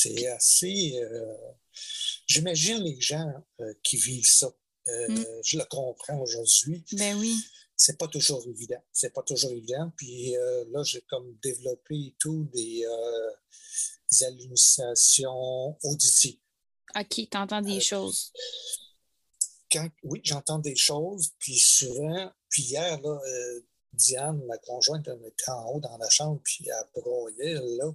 [0.00, 0.96] C'est assez.
[0.96, 1.34] Euh,
[2.26, 4.48] j'imagine les gens euh, qui vivent ça.
[4.86, 5.24] Euh, mm.
[5.44, 6.84] Je le comprends aujourd'hui.
[6.92, 7.36] Ben oui.
[7.76, 8.82] C'est pas toujours évident.
[8.92, 9.92] C'est pas toujours évident.
[9.96, 10.32] Puis
[10.72, 12.84] là, j'ai comme développé tout des,
[14.20, 16.40] hallucinations auditives.
[16.98, 18.32] OK, tu entends des choses.
[20.02, 21.30] oui, j'entends des choses.
[21.38, 23.20] Puis souvent, puis hier, là,
[23.92, 27.92] Diane, ma conjointe, elle était en haut dans la chambre, puis elle broyait, là.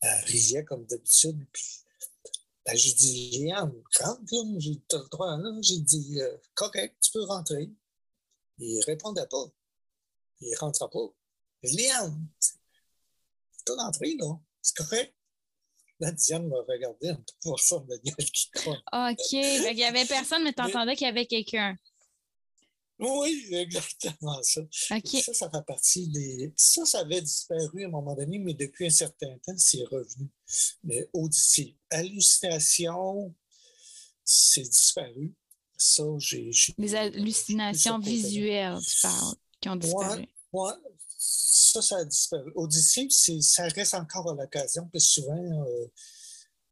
[0.00, 1.64] Elle riait comme d'habitude, puis
[2.64, 5.58] ben, j'ai dit, Diane, rentre, là, j'ai le droit, là.
[5.62, 7.70] J'ai dit, euh, correct, tu peux rentrer.
[8.58, 9.46] Il répondait pas.
[10.40, 11.06] Il ne rentra pas.
[11.62, 14.38] Liane, tu peux rentrer, là.
[14.62, 15.14] C'est correct.
[16.00, 18.78] Là, Diane m'a regardé, en pour ça, Daniel qui croit.
[18.92, 19.32] OK.
[19.32, 21.76] Il n'y avait personne, mais tu entendais qu'il y avait quelqu'un.
[23.00, 24.60] Oui, exactement ça.
[24.70, 26.52] Ça, ça fait partie des.
[26.56, 30.28] Ça, ça avait disparu à un moment donné, mais depuis un certain temps, c'est revenu.
[30.84, 31.74] Mais auditif.
[31.90, 33.34] Hallucination,
[34.24, 35.34] c'est disparu.
[35.76, 36.50] Ça, j'ai.
[36.76, 40.28] Les hallucinations visuelles, tu parles, qui ont disparu.
[40.52, 40.70] Oui,
[41.16, 42.52] ça, ça a disparu.
[42.54, 45.86] Auditif, ça reste encore à l'occasion, puis souvent, euh,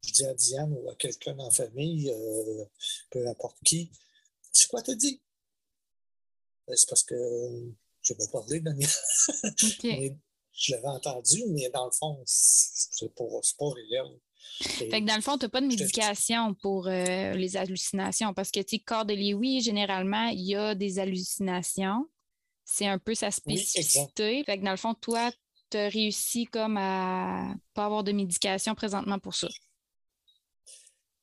[0.04, 2.64] je dis à Diane ou à quelqu'un la famille, euh,
[3.10, 3.90] peu importe qui,
[4.52, 5.20] c'est quoi t'as dit?
[6.68, 7.14] Ben, c'est parce que
[8.02, 8.88] je vais pas parler, Daniel.
[10.52, 13.24] je l'avais entendu, mais dans le fond, c'est pas,
[13.58, 14.20] pas réel.
[14.60, 18.50] fait que dans le fond, tu n'as pas de médication pour euh, les hallucinations parce
[18.50, 22.06] que, tu sais, corps de Lewy, généralement, il y a des hallucinations.
[22.64, 24.44] C'est un peu sa spécificité.
[24.44, 25.32] fait que dans le fond, toi,
[25.70, 29.48] tu as réussi comme à pas avoir de médication présentement pour ça.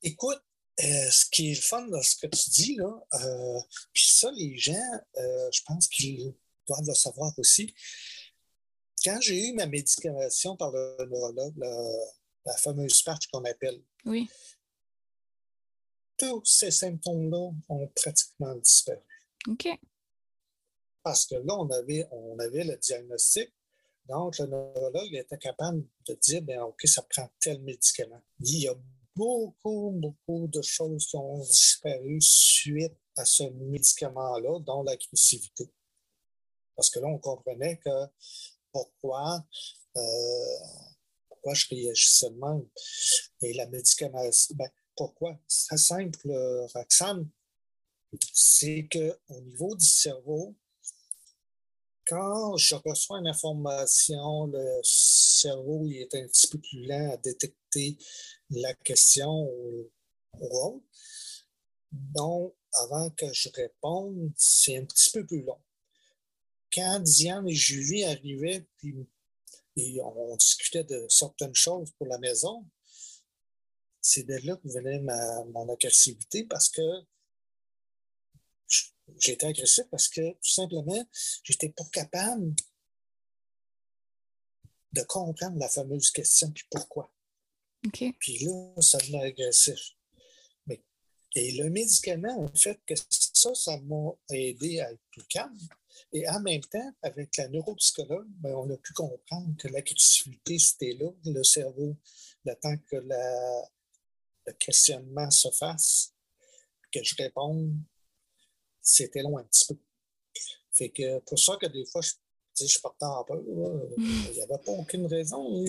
[0.02, 0.42] Écoute,
[0.84, 3.60] euh, ce qui est le fun dans ce que tu dis, là, euh,
[3.94, 6.34] puis ça, les gens, euh, je pense qu'ils
[6.68, 7.74] doivent le savoir aussi.
[9.04, 11.56] Quand j'ai eu ma médication par le neurologue,
[12.46, 14.30] la, fameuse patch qu'on appelle, oui.
[16.18, 19.00] tous ces symptômes-là ont pratiquement disparu.
[19.48, 19.70] OK.
[21.04, 23.50] Parce que là, on avait, on avait le diagnostic.
[24.10, 28.22] Donc, le neurologue était capable de dire, bien, OK, ça prend tel médicament.
[28.40, 28.76] Il y a
[29.16, 35.72] beaucoup, beaucoup de choses qui ont disparu suite à ce médicament-là, dont l'agressivité.
[36.76, 38.08] Parce que là, on comprenait que
[38.72, 39.46] pourquoi,
[39.96, 40.02] euh,
[41.30, 42.62] pourquoi je réagissais seulement
[43.42, 44.12] Et la médication,
[44.56, 45.38] ben, pourquoi?
[45.48, 46.32] C'est simple,
[46.74, 47.30] Roxane,
[48.34, 50.56] c'est qu'au niveau du cerveau,
[52.08, 54.80] quand je reçois une information, le
[55.48, 57.98] cerveau est un petit peu plus lent à détecter
[58.50, 59.92] la question ou,
[60.40, 60.86] autre.
[61.92, 65.62] Donc, avant que je réponde, c'est un petit peu plus long.
[66.74, 68.96] Quand Diane et Julie arrivaient, puis
[69.78, 72.66] et on discutait de certaines choses pour la maison,
[74.02, 76.82] c'est de là que venait ma, mon agressivité parce que
[79.20, 81.06] j'étais agressif parce que tout simplement,
[81.44, 82.54] j'étais pas capable
[84.96, 87.12] de comprendre la fameuse question, puis pourquoi.
[87.92, 89.92] Puis là, ça devenait agressif.
[90.66, 90.82] Mais,
[91.36, 95.58] et le médicament, en fait, que ça, ça m'a aidé à être plus calme.
[96.12, 100.94] Et en même temps, avec la neuropsychologue, ben, on a pu comprendre que l'agressivité, c'était
[100.94, 101.96] là, le cerveau,
[102.46, 106.14] le temps que le questionnement se fasse,
[106.92, 107.76] que je réponde,
[108.82, 109.78] c'était long un petit peu.
[110.72, 112.14] Fait que pour ça que des fois, je,
[112.60, 113.42] je partais en peur.
[113.98, 115.66] Il n'y avait pas aucune raison.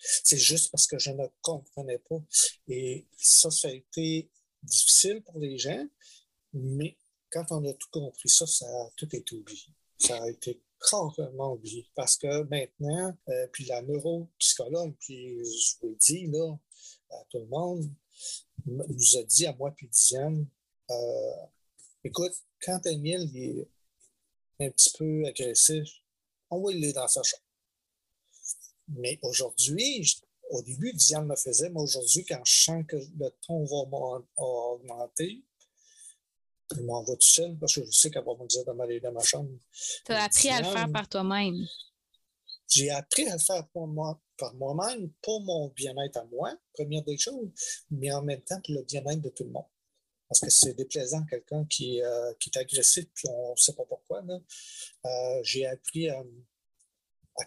[0.00, 2.20] C'est juste parce que je ne comprenais pas.
[2.68, 4.30] Et ça, ça a été
[4.62, 5.86] difficile pour les gens,
[6.52, 6.96] mais
[7.30, 9.68] quand on a tout compris ça, ça a tout été oublié.
[9.98, 11.86] Ça a été complètement oublié.
[11.94, 16.56] Parce que maintenant, euh, puis la neuropsychologue, puis je vous le dis là,
[17.10, 17.90] à tout le monde,
[18.66, 20.46] nous a dit à moi puis Diane,
[20.90, 21.46] euh,
[22.04, 23.68] écoute, quand Daniel est
[24.60, 25.88] un petit peu agressif,
[26.50, 27.42] on va aller dans sa chambre.
[28.88, 30.04] Mais aujourd'hui,
[30.50, 35.44] au début, Diane me faisait, mais aujourd'hui, quand je sens que le ton va augmenter,
[36.74, 39.00] je m'en vais tout seul parce que je sais qu'elle va me dire de m'aller
[39.00, 39.50] dans ma chambre.
[40.04, 41.66] Tu as appris à le faire par toi-même.
[42.68, 47.02] J'ai appris à le faire pour moi, par moi-même, pour mon bien-être à moi, première
[47.02, 47.50] des choses,
[47.90, 49.64] mais en même temps pour le bien-être de tout le monde
[50.30, 53.84] parce que c'est déplaisant quelqu'un qui, euh, qui, est agressif, puis on ne sait pas
[53.84, 54.22] pourquoi.
[54.22, 56.22] Euh, j'ai appris à,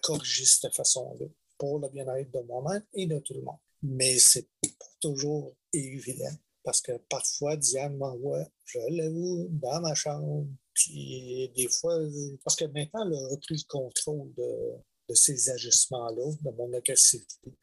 [0.01, 3.59] corriger cette façon-là pour le bien-être de moi-même et de tout le monde.
[3.83, 10.45] Mais c'est pas toujours évident parce que parfois, Diane m'envoie, je l'avoue, dans ma chambre,
[10.73, 11.97] puis des fois,
[12.43, 14.73] parce que maintenant, elle a repris le contrôle de,
[15.07, 17.53] de ces ajustements-là, de mon agressivité.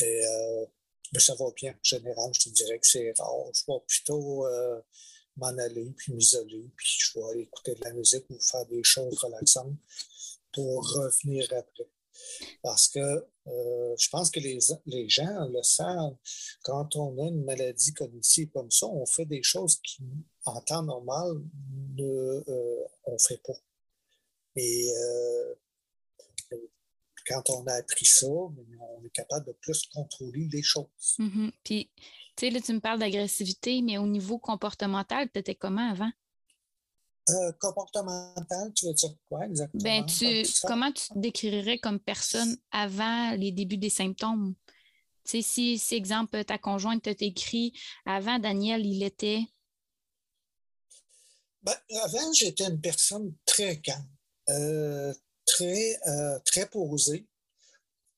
[0.00, 0.66] Et, euh,
[1.20, 2.30] ça va bien en général.
[2.34, 3.46] Je te dirais que c'est rare.
[3.52, 4.80] Je vais plutôt euh,
[5.36, 9.16] m'en aller, puis m'isoler, puis je vais écouter de la musique ou faire des choses
[9.18, 9.76] relaxantes
[10.52, 11.88] pour revenir après.
[12.62, 16.16] Parce que euh, je pense que les, les, gens le savent.
[16.62, 20.02] Quand on a une maladie cognitive comme ça, on fait des choses qui,
[20.44, 21.42] en temps normal,
[21.98, 23.58] euh, on ne fait pas.
[24.56, 24.92] Et
[27.26, 31.16] quand on a appris ça, on est capable de plus contrôler les choses.
[31.18, 31.50] Mm-hmm.
[31.64, 31.90] Puis,
[32.36, 36.10] tu sais, là, tu me parles d'agressivité, mais au niveau comportemental, tu étais comment avant?
[37.30, 39.82] Euh, comportemental, tu veux dire quoi exactement?
[39.82, 44.54] Ben, tu, comment tu te décrirais comme personne avant les débuts des symptômes?
[45.24, 47.72] Tu sais, si, si, exemple, ta conjointe t'a écrit
[48.04, 49.40] avant, Daniel, il était?
[51.62, 54.06] Ben, avant, j'étais une personne très calme,
[54.50, 55.14] euh,
[55.46, 57.26] très, euh, très posé.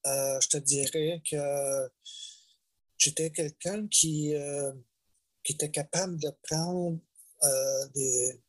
[0.06, 1.90] Euh, je te dirais que
[2.96, 4.72] j'étais quelqu'un qui, euh,
[5.42, 6.98] qui était capable de prendre
[7.94, 8.40] des,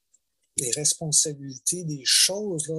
[0.76, 2.72] responsabilités, des choses.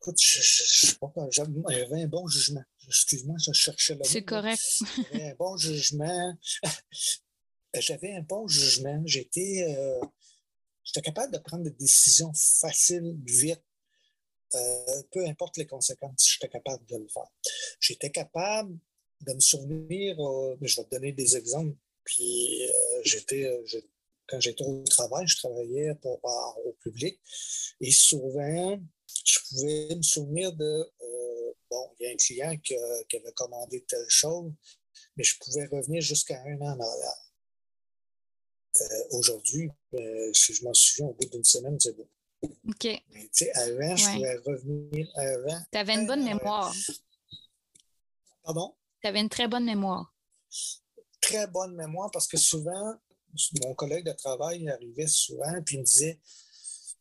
[0.00, 2.64] écoute, je, je, sais pas, j'avais un bon jugement.
[2.86, 4.62] Excuse-moi, je cherchais le C'est correct.
[5.12, 6.38] J'avais un bon jugement.
[7.80, 9.02] j'avais un bon jugement.
[9.04, 10.00] J'étais, euh,
[10.84, 13.62] j'étais capable de prendre des décisions faciles, vite.
[14.54, 17.30] Euh, peu importe les conséquences, j'étais capable de le faire.
[17.80, 18.78] J'étais capable
[19.22, 22.62] de me souvenir, euh, je vais te donner des exemples, puis
[23.04, 23.50] j'étais,
[24.28, 26.20] quand j'étais au travail, je travaillais pour,
[26.64, 27.18] au public,
[27.80, 28.78] et souvent,
[29.24, 30.92] je pouvais me souvenir de,
[31.70, 34.52] bon, il y a un client qui, avait commandé telle chose,
[35.16, 37.26] mais je pouvais revenir jusqu'à un an en arrière.
[38.82, 42.08] Euh, aujourd'hui, euh, si je m'en souviens, au bout d'une semaine, c'est beau.
[42.42, 42.84] OK.
[42.84, 45.60] Mais, avant, je pouvais revenir avant.
[45.72, 46.74] Tu avais une bonne mémoire.
[48.42, 48.74] Pardon?
[49.00, 50.14] Tu avais une très bonne mémoire.
[51.20, 52.94] Très bonne mémoire parce que souvent,
[53.62, 56.20] mon collègue de travail arrivait souvent et il me disait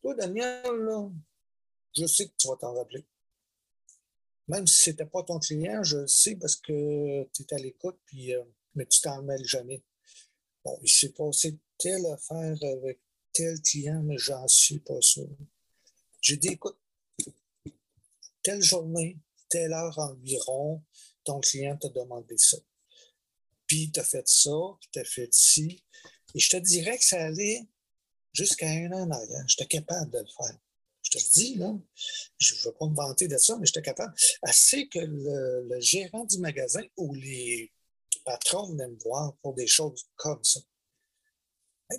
[0.01, 1.11] Toi, Daniel,
[1.95, 3.05] je sais que tu vas t'en rappeler.
[4.47, 7.57] Même si ce n'était pas ton client, je le sais parce que tu es à
[7.57, 8.43] l'écoute, puis, euh,
[8.75, 9.83] mais tu t'en mêles jamais.
[10.63, 12.99] Bon, il s'est passé telle affaire avec
[13.35, 15.27] tel client, mais j'en suis pas sûr.
[16.21, 16.77] J'ai dit, écoute,
[18.41, 19.17] telle journée,
[19.49, 20.81] telle heure environ,
[21.23, 22.57] ton client t'a demandé ça.
[23.67, 25.83] Puis tu as fait ça, puis tu fait ci.
[26.33, 27.65] Et je te dirais que ça allait
[28.33, 29.43] jusqu'à un an en arrière.
[29.47, 30.57] J'étais capable de le faire.
[31.01, 31.73] Je te le dis, là.
[32.37, 34.13] Je ne veux pas me vanter de ça, mais j'étais capable.
[34.43, 37.71] Assez que le, le gérant du magasin ou les
[38.23, 40.61] patrons venaient me voir pour des choses comme ça.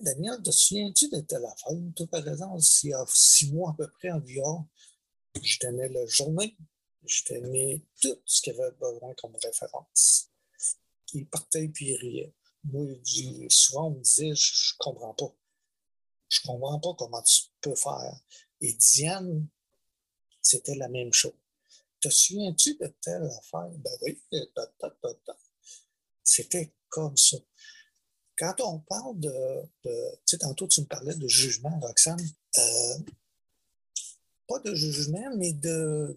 [0.01, 1.73] Daniel, te souviens-tu de telle affaire?
[1.95, 4.67] Toi, par exemple, il y a six mois à peu près environ,
[5.41, 6.57] je donnais la journée,
[7.05, 10.31] je donnais tout ce qu'il avait besoin comme référence.
[11.15, 12.35] Il partait puis il riait.
[12.65, 12.87] Moi,
[13.49, 15.33] souvent, on me disait, je ne comprends pas.
[16.29, 18.21] Je ne comprends pas comment tu peux faire.
[18.61, 19.47] Et Diane,
[20.43, 21.33] c'était la même chose.
[22.01, 23.71] Te souviens-tu de telle affaire?
[23.79, 24.21] Ben oui,
[26.25, 27.37] c'était comme ça.
[28.39, 29.33] Quand on parle de,
[29.83, 29.91] tu
[30.27, 32.21] sais, tantôt tu me parlais de jugement, Roxane,
[32.59, 32.99] euh,
[34.49, 36.17] pas de jugement, mais de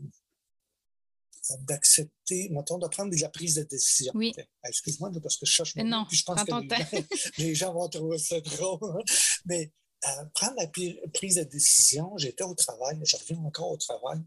[1.62, 4.12] d'accepter, mettons, de prendre de la prise de décision.
[4.16, 4.34] Oui.
[4.68, 8.20] Excuse-moi, parce que je cherche mon non, puis je pense que les gens, vont trouver
[8.20, 8.80] ça drôle.
[8.84, 9.04] Hein.
[9.46, 9.72] Mais
[10.06, 14.20] euh, prendre la prise de décision, j'étais au travail, je reviens encore au travail.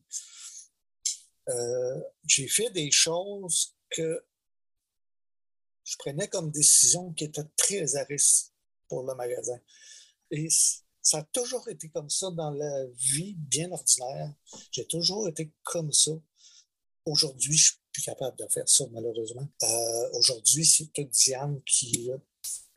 [1.48, 4.24] Euh, j'ai fait des choses que
[5.84, 8.52] je prenais comme décision qui était très à risque
[8.88, 9.58] pour le magasin.
[10.30, 10.48] Et
[11.02, 14.32] ça a toujours été comme ça dans la vie bien ordinaire.
[14.70, 16.12] J'ai toujours été comme ça.
[17.04, 19.48] Aujourd'hui, je suis plus capable de faire ça, malheureusement.
[19.62, 22.10] Euh, aujourd'hui, c'est toute Diane qui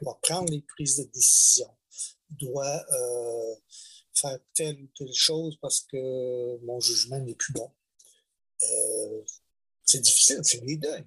[0.01, 1.69] doit prendre les prises de décision,
[2.31, 3.55] doit euh,
[4.13, 7.71] faire telle ou telle chose parce que mon jugement n'est plus bon.
[8.63, 9.21] Euh,
[9.83, 11.05] c'est difficile, c'est les deuils.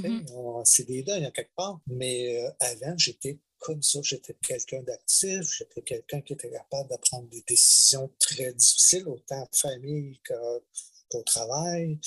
[0.00, 0.64] Mm-hmm.
[0.64, 1.80] C'est des deuils, en quelque part.
[1.86, 4.00] Mais euh, avant, j'étais comme ça.
[4.02, 5.42] J'étais quelqu'un d'actif.
[5.42, 11.22] J'étais quelqu'un qui était capable de prendre des décisions très difficiles, autant en famille qu'au
[11.22, 11.98] travail.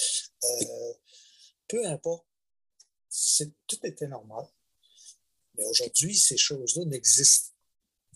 [0.43, 0.93] Euh,
[1.67, 2.25] peu importe.
[3.67, 4.45] Tout était normal.
[5.55, 7.51] Mais aujourd'hui, ces choses-là n'existent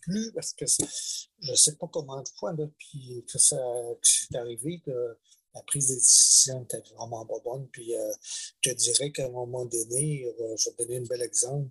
[0.02, 4.36] plus parce que je ne sais pas comment de fois depuis que ça que c'est
[4.36, 5.18] arrivé que
[5.54, 7.68] la prise de décision était vraiment pas bonne.
[7.70, 8.14] Puis euh,
[8.62, 11.70] je dirais qu'à un moment donné, euh, je vais donner un bel exemple.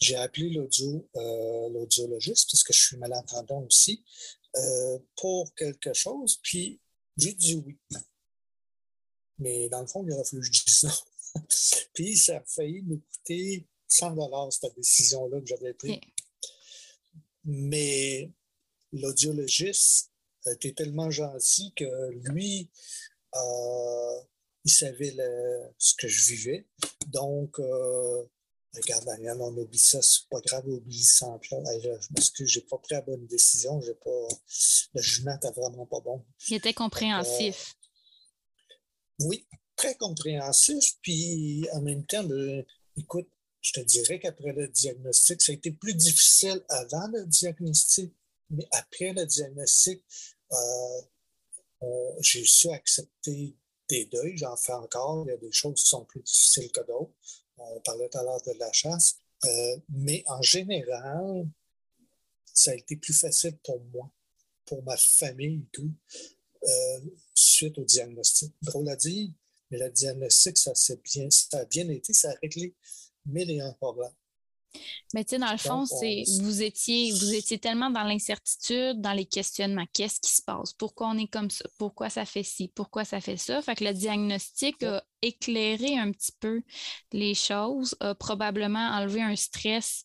[0.00, 4.04] J'ai appelé l'audio, euh, l'audiologiste, parce que je suis malentendant aussi,
[5.16, 6.80] pour quelque chose, puis
[7.16, 7.78] j'ai dit oui.
[9.38, 11.40] Mais dans le fond, il fallu que je dise non.
[11.94, 16.00] puis ça a failli me coûter 100 cette décision-là que j'avais prise.
[17.44, 18.30] Mais
[18.92, 20.11] l'audiologiste,
[20.46, 22.70] était tellement gentil que lui,
[23.34, 24.20] euh,
[24.64, 25.14] il savait
[25.78, 26.66] ce que je vivais.
[27.08, 28.24] Donc, euh,
[28.74, 31.38] regarde, Daniel, on oublie ça, c'est pas grave, oublie ça.
[31.42, 34.28] Je m'excuse, j'ai pas pris la bonne décision, j'ai pas,
[34.94, 36.24] le jugement n'était vraiment pas bon.
[36.48, 37.74] Il était compréhensif.
[39.20, 42.26] Euh, oui, très compréhensif, puis en même temps,
[42.96, 43.28] écoute,
[43.60, 48.12] je te dirais qu'après le diagnostic, ça a été plus difficile avant le diagnostic
[48.50, 50.02] mais après le diagnostic,
[50.52, 51.86] euh,
[52.20, 53.56] j'ai su accepter
[53.88, 54.36] des deuils.
[54.36, 55.24] J'en fais encore.
[55.26, 57.12] Il y a des choses qui sont plus difficiles que d'autres.
[57.58, 59.16] On parlait tout à l'heure de la chasse.
[59.44, 61.48] Euh, mais en général,
[62.54, 64.10] ça a été plus facile pour moi,
[64.64, 65.90] pour ma famille et tout,
[66.62, 67.00] euh,
[67.34, 68.54] suite au diagnostic.
[68.62, 69.30] Drôle à dire,
[69.70, 70.72] mais le diagnostic, ça,
[71.02, 72.74] bien, ça a bien été, ça a réglé
[73.26, 74.12] mille et un problèmes.
[75.14, 79.12] Mais tu sais, dans le fond, c'est vous étiez vous étiez tellement dans l'incertitude, dans
[79.12, 79.86] les questionnements.
[79.92, 80.72] Qu'est-ce qui se passe?
[80.72, 81.64] Pourquoi on est comme ça?
[81.78, 82.68] Pourquoi ça fait ci?
[82.74, 83.60] Pourquoi ça fait ça?
[83.62, 86.62] Fait que le diagnostic a éclairé un petit peu
[87.12, 90.04] les choses, a probablement enlevé un stress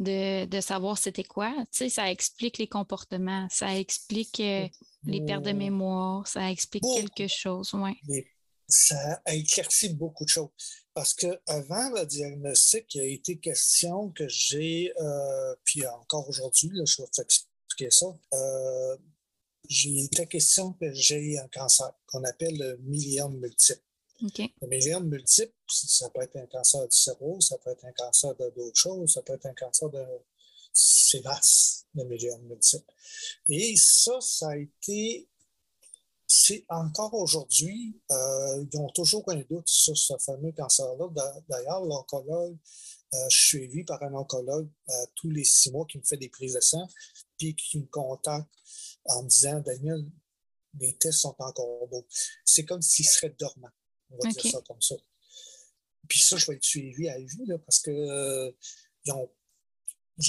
[0.00, 1.52] de, de savoir c'était quoi.
[1.70, 4.66] Tu sais, ça explique les comportements, ça explique euh,
[5.04, 7.72] les pertes de mémoire, ça explique quelque chose.
[7.74, 7.96] Ouais
[8.72, 10.81] ça a éclairci beaucoup de choses.
[10.94, 17.02] Parce qu'avant le diagnostic, il a été question que j'ai, euh, puis encore aujourd'hui, je
[17.02, 18.96] vais t'expliquer ça, euh,
[19.70, 23.80] il était question que j'ai un cancer qu'on appelle le myélium multiple.
[24.60, 28.34] Le myélium multiple, ça peut être un cancer du cerveau, ça peut être un cancer
[28.34, 30.04] d'autres choses, ça peut être un cancer de.
[30.74, 32.90] C'est vaste, le myélium multiple.
[33.48, 35.28] Et ça, ça a été
[36.34, 41.06] c'est encore aujourd'hui, euh, ils ont toujours un doute sur ce fameux cancer-là.
[41.46, 42.56] D'ailleurs, l'oncologue,
[43.12, 46.16] euh, je suis suivi par un oncologue euh, tous les six mois qui me fait
[46.16, 46.88] des prises de sang,
[47.36, 48.48] puis qui me contacte
[49.04, 50.06] en me disant Daniel,
[50.80, 52.06] les tests sont encore beaux.
[52.46, 53.68] C'est comme s'ils seraient dormants.
[54.10, 54.94] On va dire ça comme ça.
[56.08, 58.54] Puis ça, je vais être suivi à vie parce que
[59.04, 59.12] il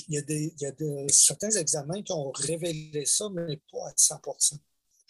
[0.09, 3.93] y a, des, il y a certains examens qui ont révélé ça, mais pas à
[3.95, 4.19] 100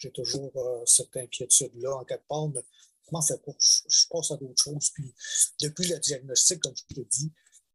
[0.04, 2.60] j'ai toujours euh, cette inquiétude-là en quelque part, mais
[3.06, 4.90] comment fait pour je, passe à d'autres choses.
[4.90, 5.14] Puis
[5.60, 7.32] depuis le diagnostic, comme je te dis,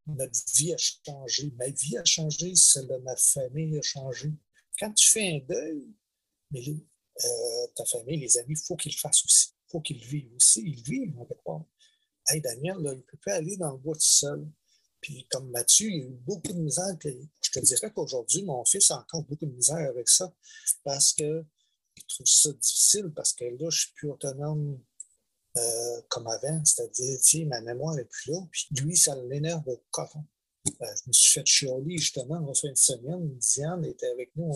[0.07, 1.51] notre vie a changé.
[1.57, 4.31] Ma vie a changé, celle de ma famille a changé.
[4.79, 5.85] Quand tu fais un deuil,
[6.51, 9.49] mais euh, ta famille, les amis, il faut qu'ils le fassent aussi.
[9.67, 10.61] Il faut qu'ils le vivent aussi.
[10.61, 11.65] Ils vivent en quelque part.
[12.27, 14.47] Hey, Daniel, il ne peut pas aller dans le bois tout seul.
[15.01, 16.95] Puis comme Mathieu, il a eu beaucoup de misère.
[17.01, 20.33] je te dirais qu'aujourd'hui, mon fils a encore beaucoup de misère avec ça
[20.83, 21.45] parce que
[21.99, 24.79] je trouve ça difficile parce que là, je suis plus autonome
[25.57, 26.63] euh, comme avant.
[26.63, 28.39] C'est-à-dire, tu ma mémoire n'est plus là.
[28.51, 30.23] Puis lui, ça l'énerve au coton.
[30.67, 33.35] Euh, je me suis fait chialer justement en fin de semaine.
[33.37, 34.53] Diane était avec nous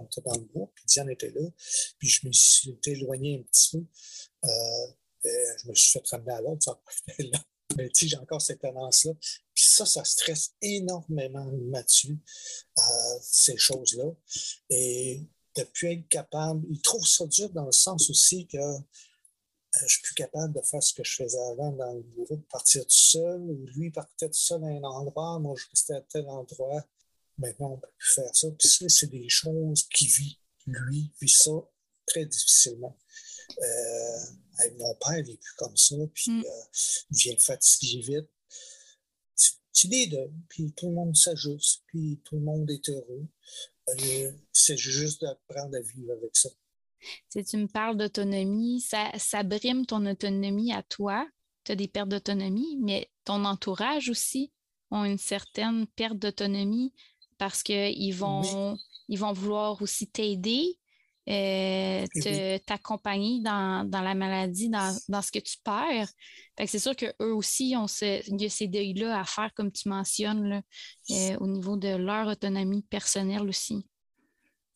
[0.00, 1.48] on était dans le groupe, puis Diane était là.
[1.98, 3.84] Puis je me suis éloigné un petit peu.
[4.44, 4.86] Euh,
[5.24, 6.80] je me suis fait ramener à l'autre, ça
[7.18, 7.44] là.
[7.76, 9.12] Mais tu j'ai encore cette tendance-là.
[9.54, 12.16] Puis ça, ça stresse énormément Mathieu,
[13.20, 14.10] ces choses-là.
[14.70, 15.22] Et
[15.58, 16.66] de plus être capable.
[16.70, 18.78] Il trouve ça dur dans le sens aussi que euh,
[19.82, 22.46] je suis plus capable de faire ce que je faisais avant dans le bureau, de
[22.50, 26.00] partir tout seul, ou lui partait tout seul à un endroit, moi je restais à
[26.00, 26.84] tel endroit.
[27.38, 28.48] Maintenant, on ne peut plus faire ça.
[28.58, 30.38] Puis ça, c'est des choses qu'il vit.
[30.66, 31.52] Lui vit ça
[32.06, 32.96] très difficilement.
[33.62, 36.44] Euh, mon père, il n'est plus comme ça, puis mm.
[36.44, 36.64] euh,
[37.10, 38.28] il vient fatiguer vite.
[40.48, 43.26] Puis tout le monde s'ajuste, puis tout le monde est heureux.
[43.88, 46.48] Euh, c'est juste d'apprendre à vivre avec ça.
[47.28, 51.26] Si tu me parles d'autonomie, ça, ça brime ton autonomie à toi.
[51.64, 54.52] Tu as des pertes d'autonomie, mais ton entourage aussi
[54.90, 56.92] ont une certaine perte d'autonomie
[57.36, 58.76] parce qu'ils vont,
[59.08, 60.78] ils vont vouloir aussi t'aider,
[61.28, 66.08] euh, t'accompagner dans, la maladie, dans, ce que tu perds.
[66.66, 70.62] c'est sûr qu'eux aussi, ont il y a ces deuils-là à faire, comme tu mentionnes,
[71.10, 73.86] euh, au niveau de leur autonomie personnelle aussi.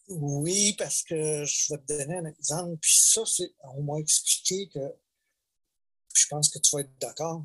[0.08, 2.76] Oui, parce que je vais te donner un exemple.
[2.80, 4.94] Puis ça, c'est, on m'a expliqué que,
[6.14, 7.44] je pense que tu vas être d'accord,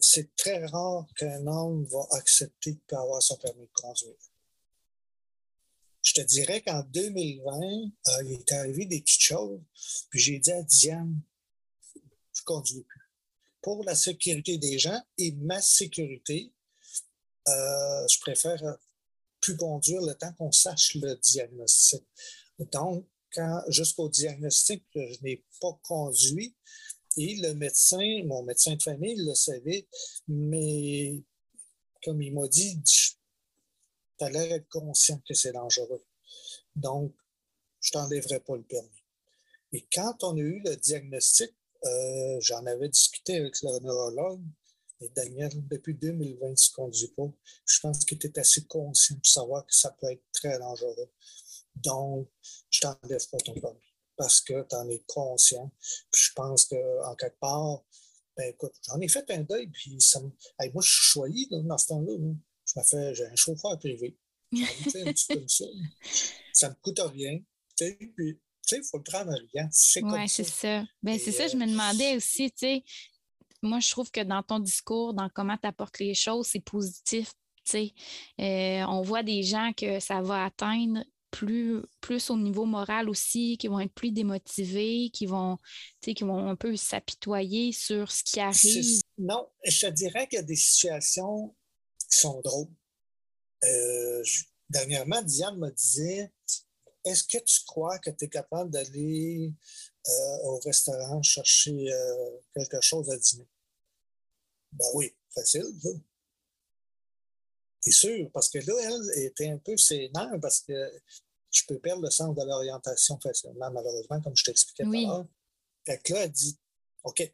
[0.00, 4.14] c'est très rare qu'un homme va accepter de pas avoir son permis de conduire.
[6.16, 9.60] Je te dirais qu'en 2020, euh, il est arrivé des petites choses,
[10.08, 11.20] puis j'ai dit à Diane,
[11.94, 13.10] je ne conduis plus.
[13.60, 16.54] Pour la sécurité des gens et ma sécurité,
[17.48, 18.78] euh, je préfère
[19.42, 22.02] plus conduire le temps qu'on sache le diagnostic.
[22.72, 23.06] Donc,
[23.68, 26.56] jusqu'au diagnostic, je n'ai pas conduit.
[27.18, 29.86] Et le médecin, mon médecin de famille le savait,
[30.28, 31.22] mais
[32.02, 36.05] comme il m'a dit, tu as l'air conscient que c'est dangereux.
[36.76, 37.14] Donc,
[37.80, 39.04] je t'enlèverai pas le permis.
[39.72, 41.52] Et quand on a eu le diagnostic,
[41.84, 44.42] euh, j'en avais discuté avec le neurologue,
[45.00, 47.30] et Daniel, depuis 2020, ne se conduit pas.
[47.66, 51.10] Je pense qu'il était assez conscient pour savoir que ça peut être très dangereux.
[51.74, 52.28] Donc,
[52.70, 53.80] je t'enlève pas ton permis
[54.16, 55.70] parce que tu en es conscient.
[56.10, 57.84] Puis je pense qu'en quelque part,
[58.36, 59.98] ben écoute, j'en ai fait un deuil, puis
[60.72, 62.12] moi, je suis choyé dans ce temps-là.
[62.64, 64.16] Je j'ai un chauffeur privé.
[64.52, 65.68] ça.
[66.68, 67.38] ne me coûte rien.
[67.76, 69.68] Puis, tu sais, il faut le prendre à rien.
[70.02, 70.84] Oui, c'est ça.
[71.02, 72.84] Ben, c'est ça, je me euh, demandais aussi, tu sais,
[73.62, 77.32] moi, je trouve que dans ton discours, dans comment tu apportes les choses, c'est positif.
[77.74, 83.58] Euh, on voit des gens que ça va atteindre plus, plus au niveau moral aussi,
[83.58, 85.58] qui vont être plus démotivés, qui vont,
[86.00, 89.00] qui vont un peu s'apitoyer sur ce qui arrive.
[89.18, 91.54] Non, je te dirais qu'il y a des situations
[92.10, 92.68] qui sont drôles.
[93.66, 94.24] Euh,
[94.68, 96.32] dernièrement, Diane me disait
[97.04, 99.52] Est-ce que tu crois que tu es capable d'aller
[100.08, 103.48] euh, au restaurant chercher euh, quelque chose à dîner?
[104.72, 105.90] Ben oui, facile, ça.
[107.82, 108.30] T'es sûr?
[108.32, 110.92] Parce que là, elle était un peu sénère parce que
[111.52, 115.26] je peux perdre le sens de l'orientation facilement, malheureusement, comme je t'expliquais tout à l'heure.
[115.86, 116.58] Fait que là, elle dit
[117.04, 117.32] OK,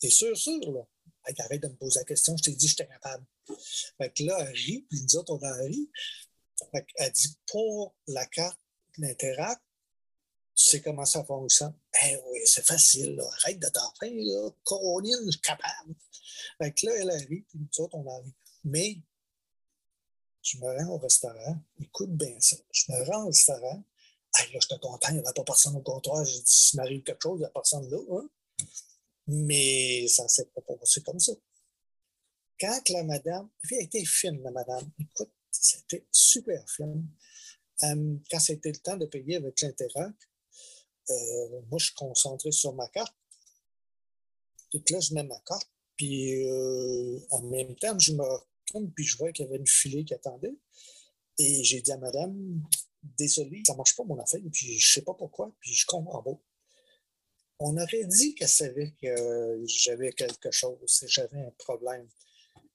[0.00, 0.86] t'es sûr, sûr, là?
[1.38, 3.24] Arrête de me poser la question, je t'ai dit que j'étais capable.
[3.98, 5.90] Fait que là, elle rit, puis nous autres, on a ri.
[6.70, 8.58] Fait elle dit pour la carte
[8.98, 9.62] l'Interact,
[10.54, 11.74] tu sais comment ça fonctionne?
[11.92, 14.50] Ben oui, c'est facile, arrête de t'en faire, là.
[14.66, 15.94] Je suis capable.
[16.58, 18.34] Fait que là, elle a ri, puis nous autres, on a ri.
[18.64, 19.02] Mais
[20.42, 23.82] je me rends au restaurant, écoute bien ça, je me rends au restaurant,
[24.34, 27.02] hey, là, j'étais content, il n'y avait pas personne au comptoir, j'ai dit, s'il m'arrive
[27.02, 27.98] quelque chose, il n'y a personne là.
[28.10, 28.28] Hein?
[29.26, 31.32] Mais ça ne s'est pas passé comme ça.
[32.60, 37.06] Quand la madame, elle était fine, la madame, écoute, c'était super fine.
[37.82, 40.14] Euh, quand c'était le temps de payer avec l'Interac,
[41.10, 43.14] euh, moi, je suis concentré sur ma carte.
[44.72, 45.70] Et là, je mets ma carte.
[45.96, 49.66] Puis, euh, en même temps, je me retourne, puis je vois qu'il y avait une
[49.66, 50.56] filée qui attendait.
[51.38, 52.62] Et j'ai dit à madame,
[53.02, 55.86] désolé, ça ne marche pas mon affaire, puis je ne sais pas pourquoi, puis je
[55.86, 56.38] compte en bas
[57.62, 62.08] on aurait dit qu'elle savait que j'avais quelque chose, j'avais un problème.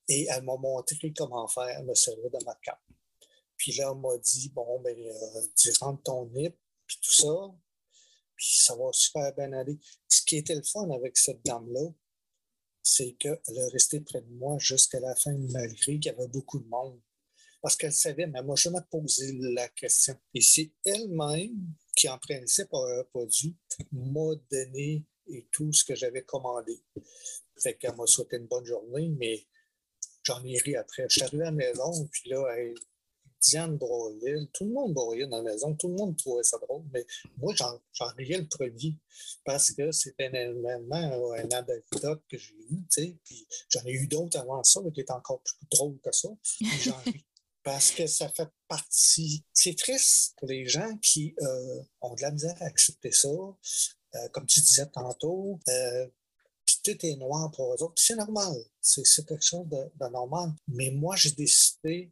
[0.07, 2.81] Et elle m'a montré comment faire, me servir de ma carte.
[3.57, 7.53] Puis là, elle m'a dit, bon, ben, euh, tu rentres ton NIP, puis tout ça,
[8.35, 9.77] puis ça va super bien aller.
[10.07, 11.89] Ce qui était le fun avec cette dame-là,
[12.81, 16.59] c'est qu'elle est restée près de moi jusqu'à la fin, malgré qu'il y avait beaucoup
[16.59, 17.01] de monde.
[17.67, 20.15] Parce qu'elle savait, mais moi, je jamais posé la question.
[20.33, 23.57] Et c'est elle-même qui, en principe, n'aurait pas dû,
[23.91, 26.81] m'a donné et tout ce que j'avais commandé.
[27.61, 29.45] Fait qu'elle m'a souhaité une bonne journée, mais
[30.23, 31.07] j'en ai ri après.
[31.09, 32.45] Je suis arrivé à la maison, puis là,
[33.41, 36.85] Diane broyait, tout le monde broyait dans la maison, tout le monde trouvait ça drôle,
[36.93, 37.05] mais
[37.37, 38.95] moi, j'en riais le premier
[39.43, 44.07] parce que c'était un un anecdote que j'ai eu, tu sais, puis j'en ai eu
[44.07, 46.29] d'autres avant ça, qui étaient encore plus drôles que ça,
[46.81, 47.25] j'en ris
[47.67, 49.43] parce que ça fait partie.
[49.51, 53.27] C'est triste pour les gens qui euh, ont de la misère à accepter ça.
[53.27, 56.07] Euh, comme tu disais tantôt, euh,
[56.65, 58.01] puis tout est noir pour eux autres.
[58.01, 58.55] C'est normal.
[58.79, 60.53] C'est quelque chose de, normal.
[60.69, 62.09] Mais moi, j'ai décidé,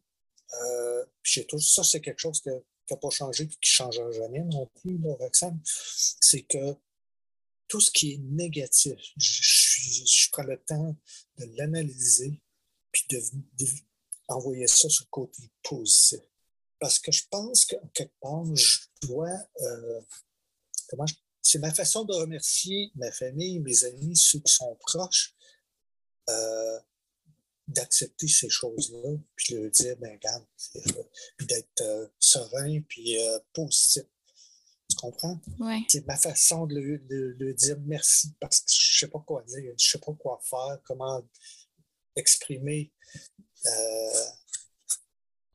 [1.24, 4.43] j'ai tout ça, c'est quelque chose qui n'a pas changé et qui ne changera jamais
[4.43, 5.62] non plus, Roxane.
[5.64, 6.76] C'est que
[7.70, 10.97] tout ce qui est négatif, je, prends le temps
[11.38, 12.41] de l'analyser
[12.91, 13.22] puis de
[14.28, 16.20] envoyer ça sur le côté positif.
[16.80, 19.38] Parce que je pense qu'en quelque part, je dois.
[19.62, 20.02] Euh,
[20.90, 21.06] comment
[21.42, 25.36] c'est ma façon de remercier ma famille, mes amis, ceux qui sont proches,
[26.30, 26.80] euh,
[27.68, 30.46] d'accepter ces choses-là, puis de dire, ben regarde,
[31.38, 33.18] puis d'être euh, serein, puis
[33.54, 34.04] positif.
[34.90, 35.40] Tu comprends?
[35.60, 35.84] Oui.
[35.90, 39.58] C'est ma façon de le, dire merci parce que je ne sais pas quoi dire,
[39.64, 41.24] je ne sais pas quoi faire, comment
[42.16, 43.20] exprimer euh,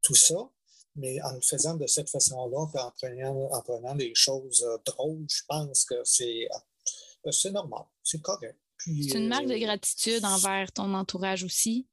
[0.02, 0.50] tout ça,
[0.96, 5.26] mais en le faisant de cette façon-là, en prenant, en prenant des choses euh, drôles,
[5.28, 6.48] je pense que c'est
[7.26, 8.58] euh, c'est normal, c'est correct.
[8.78, 11.86] C'est une marque de gratitude envers ton entourage aussi.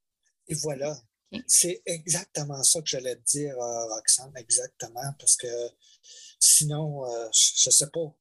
[0.47, 0.97] Et voilà.
[1.45, 5.47] C'est exactement ça que j'allais te dire, Roxane, exactement, parce que
[6.39, 7.03] sinon,
[7.33, 8.15] je ne sais pas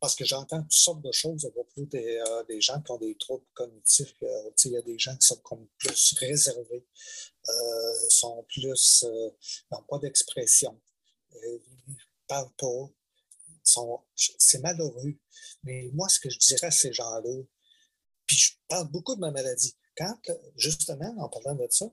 [0.00, 2.98] parce que j'entends toutes sortes de choses à propos des, euh, des gens qui ont
[2.98, 4.14] des troubles cognitifs.
[4.22, 6.86] Euh, il y a des gens qui sont comme plus réservés,
[7.48, 9.04] euh, sont plus,
[9.70, 10.78] n'ont pas d'expression,
[11.32, 11.94] ils ne
[12.26, 12.90] parlent pas.
[14.38, 15.14] C'est malheureux.
[15.64, 17.42] Mais moi, ce que je dirais à ces gens-là,
[18.26, 19.76] puis je parle beaucoup de ma maladie.
[19.96, 20.14] Quand,
[20.56, 21.86] justement, en parlant de ça,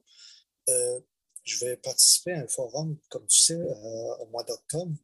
[1.44, 4.96] je vais participer à un forum, comme tu sais, au mois d'octobre.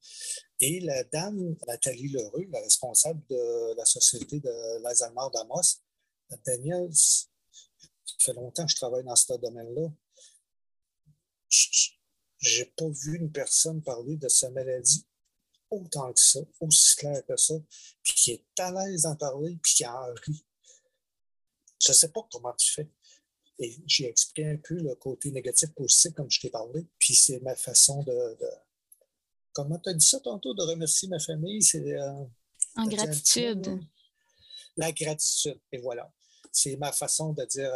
[0.61, 5.81] Et la dame, Nathalie Leroux, la responsable de la société de l'Alzheimer d'Amos,
[6.45, 7.25] Daniel, ça
[8.19, 9.89] fait longtemps que je travaille dans ce domaine-là.
[11.49, 15.05] Je n'ai pas vu une personne parler de sa maladie
[15.69, 17.55] autant que ça, aussi clair que ça,
[18.03, 20.45] puis qui est à l'aise d'en parler, puis qui en rit.
[21.85, 22.89] Je sais pas comment tu fais.
[23.60, 27.41] Et j'ai expliqué un peu le côté négatif positif, comme je t'ai parlé, puis c'est
[27.41, 28.38] ma façon de
[29.53, 31.93] comment tu as dit ça tantôt, de remercier ma famille, c'est.
[31.93, 32.24] Euh,
[32.76, 33.80] en gratitude.
[34.78, 36.12] la gratitude, et voilà.
[36.51, 37.72] C'est ma façon de dire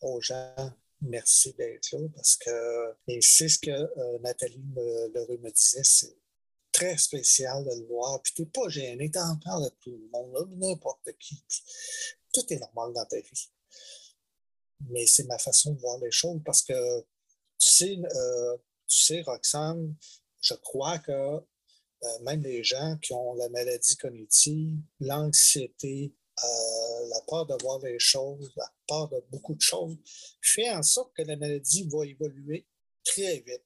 [0.00, 4.62] aux gens merci d'être là parce que, et c'est ce que euh, Nathalie
[5.14, 6.16] Leroux me disait, c'est
[6.70, 8.20] très spécial de le voir.
[8.22, 11.42] Puis tu n'es pas gêné, tu en parles à tout le monde, n'importe qui.
[12.32, 13.48] tout est normal dans ta vie.
[14.90, 17.00] Mais c'est ma façon de voir les choses parce que,
[17.58, 18.56] tu sais, euh,
[18.86, 19.94] tu Roxane,
[20.40, 26.12] je crois que euh, même les gens qui ont la maladie cognitive, l'anxiété,
[26.44, 29.96] euh, la peur de voir les choses, la peur de beaucoup de choses,
[30.40, 32.66] fait en sorte que la maladie va évoluer
[33.04, 33.64] très vite.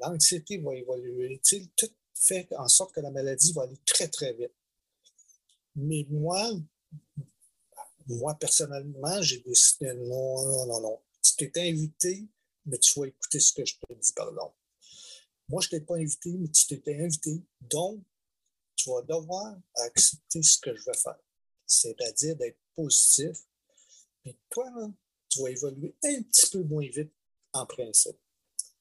[0.00, 1.40] L'anxiété va évoluer.
[1.76, 4.54] tout fait en sorte que la maladie va aller très, très vite.
[5.76, 6.50] Mais moi,
[8.06, 11.00] moi, personnellement, j'ai décidé non, non, non, non.
[11.22, 12.26] Tu t'es invité,
[12.66, 14.52] mais tu vas écouter ce que je te dis, pardon.
[15.48, 17.42] Moi, je ne t'ai pas invité, mais tu t'étais invité.
[17.60, 18.02] Donc,
[18.76, 21.18] tu vas devoir accepter ce que je veux faire.
[21.66, 23.38] C'est-à-dire d'être positif.
[24.24, 24.70] Mais toi,
[25.28, 27.12] tu vas évoluer un petit peu moins vite
[27.52, 28.18] en principe.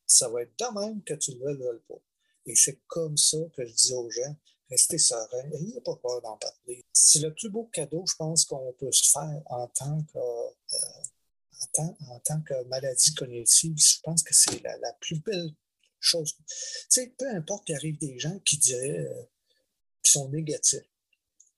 [0.06, 2.02] Ça va être de même que tu ne le veux pas.
[2.46, 4.36] Et c'est comme ça que je dis aux gens,
[4.74, 6.84] restez serein, n'ayez pas peur d'en parler.
[6.94, 11.78] C'est le plus beau cadeau, je pense, qu'on peut se faire en tant que, euh,
[11.78, 13.76] en, tant, que maladie cognitive.
[13.78, 15.52] Je pense que c'est la, plus belle
[16.00, 16.36] chose.
[17.18, 19.24] Peu importe qu'il arrive des gens qui diraient, euh,
[20.04, 20.90] qui sont négatifs.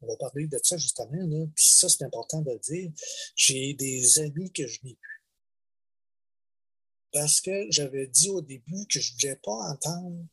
[0.02, 2.92] On va parler de ça justement, puis ça, c'est important de dire.
[3.36, 5.24] J'ai des amis que je n'ai plus.
[7.12, 10.28] Parce que j'avais dit au début que je ne voulais pas entendre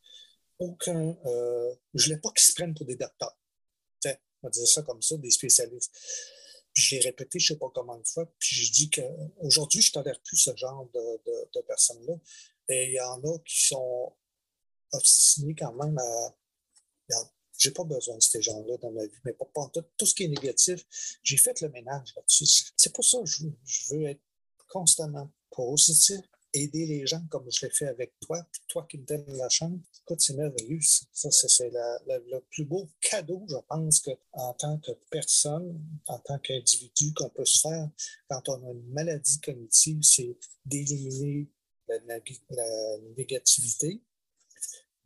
[0.63, 1.17] aucun.
[1.27, 3.37] Euh, je ne voulais pas qu'ils se prennent pour des docteurs.
[4.43, 5.93] on dire ça comme ça, des spécialistes.
[6.73, 9.91] Puis je répété, je ne sais pas comment de fois, puis je dis qu'aujourd'hui, je
[9.91, 12.15] ne tolère plus ce genre de, personnes-là.
[12.69, 14.15] Et il y en a qui sont
[14.93, 16.35] obstinés quand même à.
[17.59, 20.07] Je n'ai pas besoin de ces gens-là dans ma vie, mais pas, pas tout, tout
[20.07, 20.85] ce qui est négatif.
[21.23, 22.47] J'ai fait le ménage là-dessus.
[22.77, 24.23] C'est pour ça que je, je veux être
[24.69, 26.23] constamment positif,
[26.55, 29.48] aider les gens comme je l'ai fait avec toi, puis toi qui me donnes la
[29.48, 29.78] chance.
[30.03, 30.80] Écoute, c'est merveilleux.
[31.12, 36.38] Ça, c'est le plus beau cadeau, je pense, que, en tant que personne, en tant
[36.38, 37.88] qu'individu, qu'on peut se faire
[38.28, 41.48] quand on a une maladie cognitive, c'est d'éliminer
[41.88, 42.18] la,
[43.16, 44.03] négativité,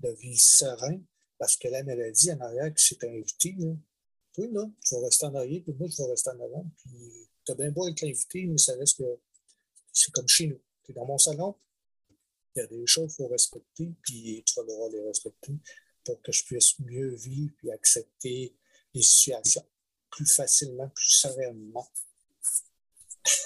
[0.01, 1.01] de vivre serein,
[1.38, 3.57] parce que la maladie en arrière qui s'est invitée,
[4.38, 6.66] oui, là, tu vas rester en arrière, puis moi, je vais rester en avant.
[6.78, 9.18] Puis, tu as bien beau être invité, mais ça reste que
[9.92, 10.61] c'est comme chez nous
[10.93, 11.55] dans mon salon,
[12.55, 15.53] il y a des choses qu'il faut respecter, puis tu vas devoir les respecter
[16.05, 18.55] pour que je puisse mieux vivre et accepter
[18.95, 19.64] les situations
[20.11, 21.87] plus facilement, plus sereinement.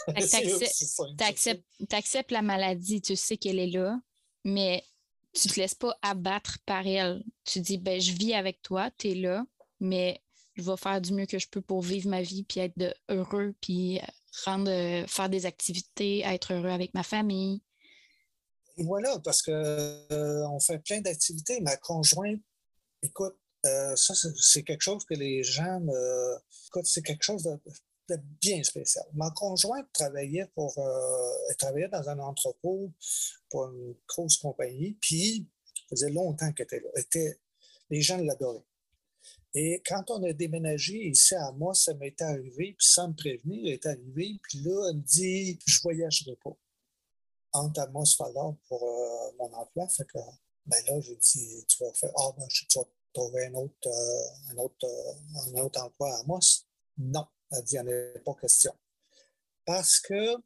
[0.06, 0.12] Tu
[1.94, 4.00] acceptes la maladie, tu sais qu'elle est là,
[4.44, 4.84] mais
[5.32, 7.24] tu ne te laisses pas abattre par elle.
[7.44, 9.44] Tu dis, ben, je vis avec toi, tu es là,
[9.80, 10.22] mais
[10.54, 13.54] je vais faire du mieux que je peux pour vivre ma vie, puis être heureux,
[13.60, 14.00] puis
[14.44, 17.62] rendre, euh, faire des activités, être heureux avec ma famille.
[18.78, 21.60] voilà, parce qu'on euh, fait plein d'activités.
[21.60, 22.40] Ma conjointe,
[23.02, 25.80] écoute, euh, ça, c'est quelque chose que les gens,
[26.66, 29.04] écoute, c'est quelque chose de, bien spécial.
[29.12, 30.74] Ma conjointe travaillait pour,
[31.48, 32.90] elle travaillait dans un entrepôt
[33.50, 37.32] pour une grosse compagnie, puis ça faisait longtemps qu'elle était là.
[37.90, 38.64] les gens l'adoraient.
[39.54, 43.60] Et quand on a déménagé ici à moi, ça m'est arrivé, puis sans me prévenir,
[43.64, 46.56] elle est arrivée, puis là, elle me dit Je voyagerai pas.
[47.52, 49.88] Entre Amos Fallard pour euh, mon emploi.
[49.88, 50.18] Fait que,
[50.66, 54.52] ben là, j'ai dit Tu vas faire, ah, ben, tu vas trouver un autre, euh,
[54.52, 56.64] un, autre, euh, un autre emploi à Amos.
[56.96, 58.72] Non, elle dit Il n'y en a pas question.
[59.64, 60.36] Parce que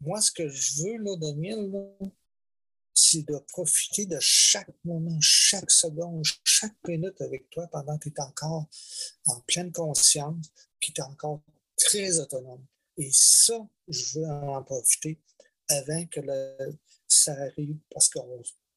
[0.00, 2.06] moi, ce que je veux, là, Daniel, là,
[3.10, 8.14] c'est de profiter de chaque moment, chaque seconde, chaque minute avec toi pendant que tu
[8.16, 8.66] es encore
[9.26, 10.46] en pleine conscience,
[10.80, 11.40] que tu es encore
[11.76, 12.64] très autonome.
[12.96, 15.20] Et ça, je veux en profiter
[15.68, 16.20] avant que
[17.06, 18.18] ça arrive, parce que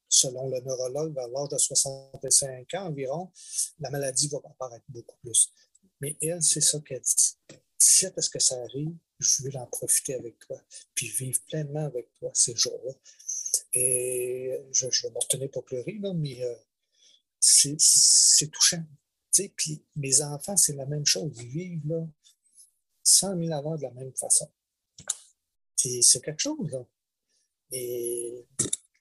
[0.08, 3.32] selon le neurologue, vers l'âge de 65 ans environ,
[3.80, 5.52] la maladie va apparaître beaucoup plus.
[6.02, 7.38] Mais elle, c'est ça qu'elle dit.
[7.78, 10.62] C'est parce que ça arrive, je veux en profiter avec toi,
[10.94, 12.94] puis vivre pleinement avec toi ces jours-là.
[13.74, 16.56] Et je, vais me retenir pour pleurer, là, mais euh,
[17.40, 18.84] c'est touchant.
[19.56, 21.32] Puis mes enfants, c'est la même chose.
[21.42, 22.08] Ils vivent là,
[23.04, 24.50] 100 000 avant de la même façon.
[25.76, 26.70] C'est quelque chose.
[26.72, 26.86] Là.
[27.72, 28.46] Et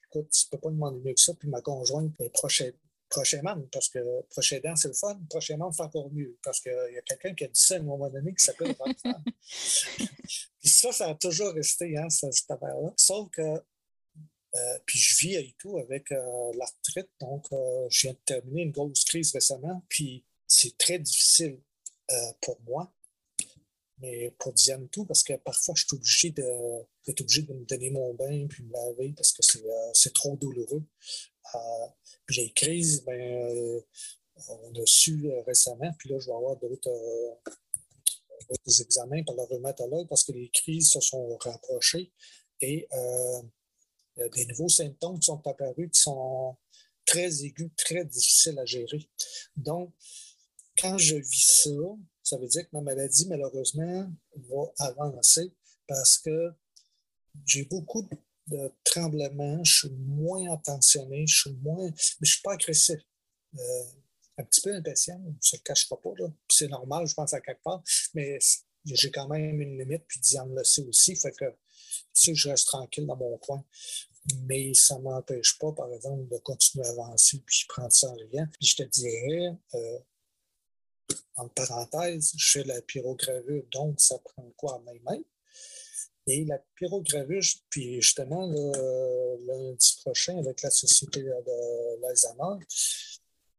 [0.07, 1.35] écoute, tu ne peux pas demander mieux que ça.
[1.35, 2.75] Puis ma conjointe est prochaine,
[3.09, 3.99] prochainement, parce que
[4.31, 5.19] prochainement, c'est le fun.
[5.29, 6.39] Prochainement, fait encore mieux.
[6.43, 8.77] Parce qu'il y a quelqu'un qui a dit ça à un moment donné qui s'appelle
[10.61, 12.93] Puis ça, ça a toujours resté, hein, cette affaire-là.
[12.97, 13.63] Sauf que
[14.55, 17.11] euh, puis je vis et tout avec euh, la retraite.
[17.21, 19.83] Donc, euh, je viens de terminer une grosse crise récemment.
[19.89, 21.61] Puis c'est très difficile
[22.41, 22.91] pour moi,
[23.99, 27.91] mais pour Diane tout, parce que parfois je suis obligé de, obligé de me donner
[27.91, 29.43] mon bain puis me laver parce que
[29.93, 30.83] c'est trop douloureux.
[32.25, 33.83] puis les crises, ben,
[34.49, 36.89] on a su récemment, puis là, je vais avoir d'autres
[38.81, 42.11] examens par le rhumatologue parce que les crises se sont rapprochées
[42.61, 43.43] et euh,
[44.35, 46.57] des nouveaux symptômes qui sont apparus qui sont
[47.05, 49.09] très aigus, très difficiles à gérer.
[49.57, 49.95] Donc,
[50.79, 51.71] quand je vis ça,
[52.23, 55.53] ça veut dire que ma maladie, malheureusement, va avancer
[55.87, 56.53] parce que
[57.47, 58.07] j'ai beaucoup
[58.49, 61.87] de tremblements, je suis moins attentionné, je suis moins.
[61.87, 63.01] Mais je ne suis pas agressif.
[63.55, 63.85] Euh,
[64.39, 66.11] un petit peu impatient, je ne le cachera pas.
[66.49, 67.83] C'est normal, je pense, à quelque part,
[68.15, 68.39] mais
[68.85, 71.17] j'ai quand même une limite, puis Diane le sait aussi.
[71.17, 71.47] Fait que,
[72.13, 73.65] sais, je reste tranquille dans mon coin.
[74.41, 78.09] Mais ça ne m'empêche pas, par exemple, de continuer à avancer, puis je prends ça
[78.11, 78.47] en rien.
[78.47, 79.99] Puis je te dirais, euh,
[81.37, 85.23] en parenthèse, je fais la pyrogravure, donc ça prend quoi à mes mains?
[86.27, 88.47] Et la pyrogravure, puis justement,
[89.47, 92.67] lundi prochain, avec la Société de l'Alzheimer,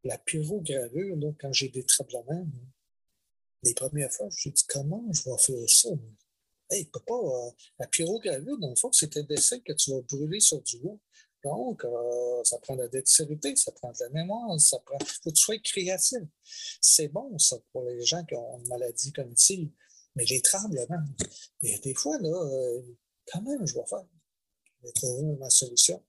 [0.04, 2.46] la pyrogravure, donc, quand j'ai des tremblements,
[3.64, 5.90] les premières fois, je me dit comment je vais faire ça?
[6.70, 7.16] Hey, peut pas.
[7.16, 10.80] Euh, la pyrogravure, dans le fond, c'est un dessin que tu vas brûler sur du
[10.80, 10.98] bois.
[11.44, 14.98] Donc, euh, ça prend de la dextérité, ça prend de la mémoire, ça prend.
[15.00, 16.20] Il faut que tu sois créatif.
[16.82, 19.70] C'est bon, ça, pour les gens qui ont une maladie cognitive.
[20.16, 21.06] Mais les tremblements,
[21.62, 22.82] et des fois, là, euh,
[23.32, 24.06] quand même, je vais faire.
[24.82, 26.04] Je vais trouver ma solution.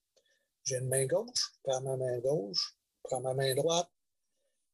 [0.65, 3.91] J'ai une main gauche, je prends ma main gauche, je prends ma main droite,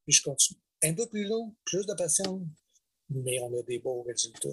[0.05, 0.61] puis je continue.
[0.83, 2.43] Un peu plus long, plus de patience,
[3.09, 4.49] mais on a des beaux résultats.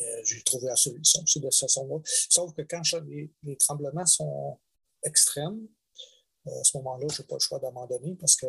[0.00, 2.00] Euh, j'ai trouvé la solution, c'est de cette façon-là.
[2.04, 4.58] Sauf que quand les, tremblements sont
[5.04, 5.68] extrêmes,
[6.46, 8.46] euh, à ce moment-là, je n'ai pas le choix d'abandonner parce que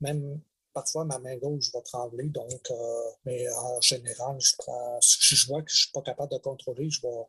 [0.00, 0.40] même
[0.72, 2.28] parfois ma main gauche va trembler.
[2.28, 4.52] Donc, euh, mais en général, je,
[5.00, 7.24] si je vois que je ne suis pas capable de contrôler, je vais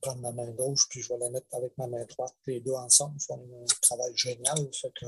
[0.00, 2.34] prendre ma main gauche puis je vais la mettre avec ma main droite.
[2.46, 4.56] Les deux ensemble font un travail génial.
[4.72, 5.06] Fait que,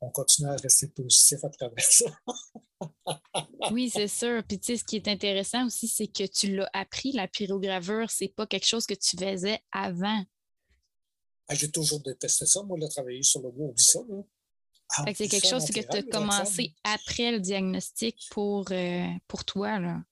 [0.00, 2.04] on continue à rester positif à travers ça.
[3.72, 4.42] oui, c'est sûr.
[4.46, 8.10] Puis tu sais, ce qui est intéressant aussi, c'est que tu l'as appris, la pyrogravure.
[8.10, 10.22] C'est pas quelque chose que tu faisais avant.
[11.48, 12.62] Ah, j'ai toujours détesté ça.
[12.62, 14.00] Moi, le travailler sur le bois, oublie ça.
[14.96, 19.78] Ah, c'est quelque chose que tu as commencé après le diagnostic pour, euh, pour toi.
[19.78, 20.02] Là.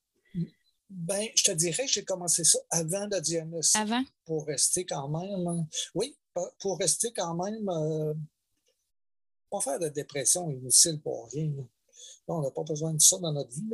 [0.91, 3.81] Ben, je te dirais que j'ai commencé ça avant le diagnostic.
[3.81, 4.05] Avant?
[4.25, 5.47] Pour rester quand même.
[5.47, 5.67] Hein.
[5.95, 6.17] Oui,
[6.61, 7.69] pour rester quand même.
[7.69, 8.15] Euh,
[9.51, 11.51] pas faire de dépression inutile pour rien.
[12.29, 13.65] on n'a pas besoin de ça dans notre vie.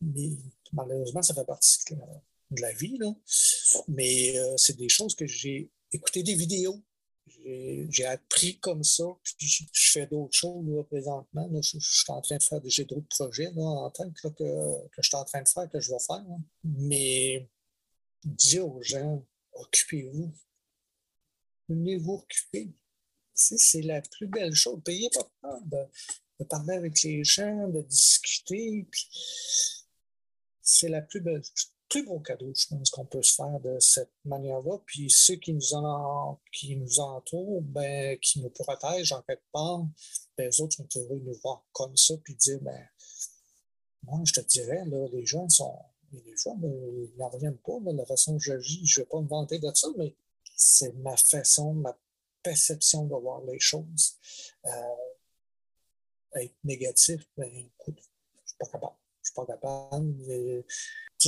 [0.00, 0.30] Mais
[0.72, 1.78] malheureusement, ça fait partie
[2.50, 2.98] de la, vie.
[3.88, 6.82] Mais euh, c'est des choses que j'ai écouté des vidéos
[7.88, 9.34] j'ai appris comme ça, puis
[9.72, 11.48] je, fais d'autres choses présentement.
[11.62, 14.28] je, suis en train de faire, j'ai d'autres projets en tant que,
[14.98, 16.24] je suis en train de faire, que je vais faire.
[16.64, 17.48] Mais
[18.24, 20.32] dire aux gens, occupez-vous.
[21.68, 22.72] Venez-vous occuper.
[23.40, 24.80] C'est la plus belle chose.
[24.84, 28.86] Payez pas peur de, parler avec les gens, de discuter.
[30.62, 31.42] C'est la plus belle
[31.90, 34.78] plus beau cadeau, je pense, qu'on peut se faire de cette manière-là.
[34.86, 39.84] Puis ceux qui nous, en, qui nous entourent, ben, qui nous protègent en quelque part,
[40.38, 42.88] ben, les autres sont heureux de nous voir comme ça, puis dire, ben,
[44.04, 45.76] moi, je te dirais, là, les gens sont.
[46.36, 48.86] Fois, ben, ils n'en reviennent pas de la façon que j'agis.
[48.86, 50.14] Je ne vais pas me vanter de ça, mais
[50.56, 51.96] c'est ma façon, ma
[52.42, 54.16] perception de voir les choses.
[54.66, 54.70] Euh,
[56.36, 58.96] être négatif, ben, écoute, je ne suis pas capable.
[59.22, 60.64] Je suis pas capable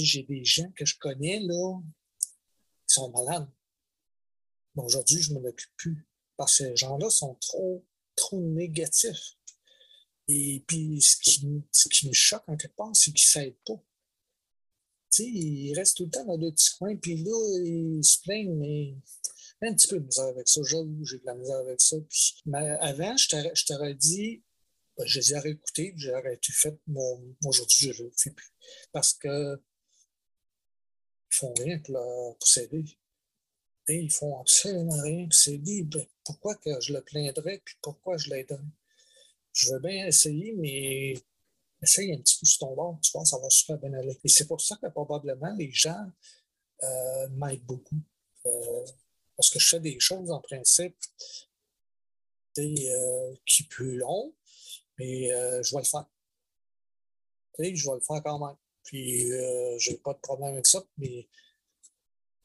[0.00, 1.80] j'ai des gens que je connais, là,
[2.20, 3.48] qui sont malades.
[4.74, 6.06] Mais aujourd'hui, je ne m'en occupe plus.
[6.36, 7.84] Parce que ces gens-là sont trop,
[8.16, 9.36] trop négatifs.
[10.28, 13.82] Et puis, ce qui, me choque en quelque part, c'est qu'ils ne s'aident pas.
[15.12, 18.56] Sais, ils restent tout le temps dans le petit coin, puis là, ils se plaignent,
[18.56, 18.94] mais
[19.62, 20.60] un petit peu de misère avec ça.
[20.64, 21.96] J'ai de la misère avec ça.
[22.08, 24.42] Puis, mais avant, je t'aurais dit,
[24.96, 26.78] ben, je les ai réécoutés, j'ai arrêté fait.
[26.86, 28.52] Mon, aujourd'hui, je le fais plus.
[28.92, 29.60] Parce que
[31.30, 32.84] ils font rien pour, s'aider.
[33.88, 35.82] Et ils font absolument rien pour s'aider.
[35.84, 38.60] Ben, pourquoi que je le plaindrais puis pourquoi je l'aiderais?
[39.52, 41.14] Je veux bien essayer, mais
[41.82, 44.18] essaye un petit peu sur ton bord, tu vois, ça va super bien aller.
[44.22, 46.06] Et c'est pour ça que probablement les gens
[46.82, 48.00] euh, m'aident beaucoup.
[48.46, 48.86] Euh,
[49.36, 50.96] parce que je fais des choses en principe
[52.58, 54.32] euh, qui plus long,
[54.98, 55.28] mais
[55.62, 56.06] je vais le faire.
[57.58, 58.56] je vais le faire quand même.
[58.84, 60.84] Puis, euh, j'ai pas de problème avec ça.
[60.98, 61.28] Mais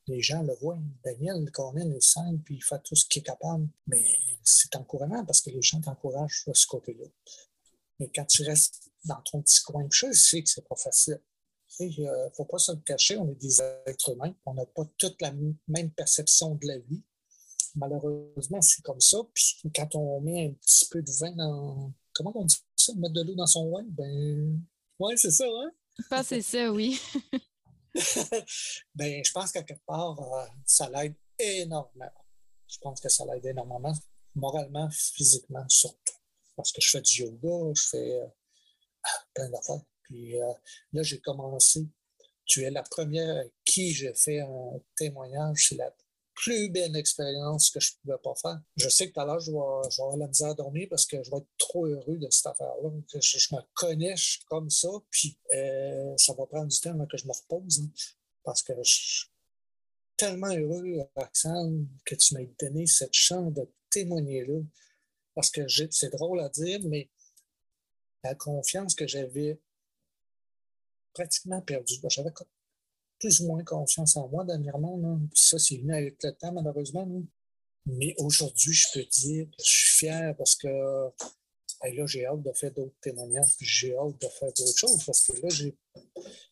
[0.07, 0.79] les gens le voient.
[1.03, 3.67] Daniel, Cornel, est simple, puis il fait tout ce qu'il est capable.
[3.87, 4.03] Mais
[4.43, 7.05] c'est encourageant parce que les gens t'encouragent de ce côté-là.
[7.99, 11.21] Mais quand tu restes dans ton petit coin, je sais que c'est pas facile.
[11.79, 14.33] Il ne euh, faut pas se le cacher, on est des êtres humains.
[14.45, 15.31] On n'a pas toute la
[15.67, 17.03] même perception de la vie.
[17.75, 19.17] Malheureusement, c'est comme ça.
[19.33, 21.93] Puis quand on met un petit peu de vin dans.
[22.13, 22.93] Comment on dit ça?
[22.95, 23.83] Mettre de l'eau dans son vin?
[23.89, 24.59] Ben.
[24.99, 25.71] Ouais, c'est ça, hein?
[26.09, 26.99] Pas c'est ça, oui.
[28.95, 32.11] ben, je pense qu'à quelque part, euh, ça l'aide énormément.
[32.67, 33.93] Je pense que ça l'aide énormément,
[34.35, 36.13] moralement, physiquement surtout.
[36.55, 38.27] Parce que je fais du yoga, je fais euh,
[39.33, 39.81] plein d'affaires.
[40.03, 40.53] Puis euh,
[40.93, 41.85] là, j'ai commencé.
[42.45, 45.67] Tu es la première à qui j'ai fait un témoignage.
[45.69, 45.93] C'est la
[46.33, 48.61] plus belle expérience que je ne pouvais pas faire.
[48.77, 51.21] Je sais que tout à l'heure, je vais, avoir la misère à dormir parce que
[51.23, 52.89] je vais être trop heureux de cette affaire-là.
[53.19, 57.07] Je, me connais, je suis comme ça, puis euh, ça va prendre du temps avant
[57.07, 57.79] que je me repose.
[57.79, 57.89] Hein,
[58.43, 59.29] parce que je suis
[60.15, 64.61] tellement heureux, Roxane, que tu m'aies donné cette chance de témoigner là.
[65.33, 67.09] Parce que c'est drôle à dire, mais
[68.27, 69.59] la confiance que j'avais
[71.13, 72.31] pratiquement perdue, j'avais
[73.19, 75.19] plus ou moins confiance en moi dernièrement.
[75.33, 77.07] Ça, c'est venu avec le temps, malheureusement.
[77.85, 82.51] Mais aujourd'hui, je peux dire que je suis fier parce que là, j'ai hâte de
[82.53, 85.49] faire d'autres témoignages, j'ai hâte de faire d'autres choses parce que là,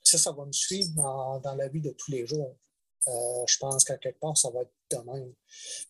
[0.04, 2.58] ça, ça va me suivre dans la vie de tous les jours.
[3.08, 5.34] Euh, je pense qu'à quelque part, ça va être de même.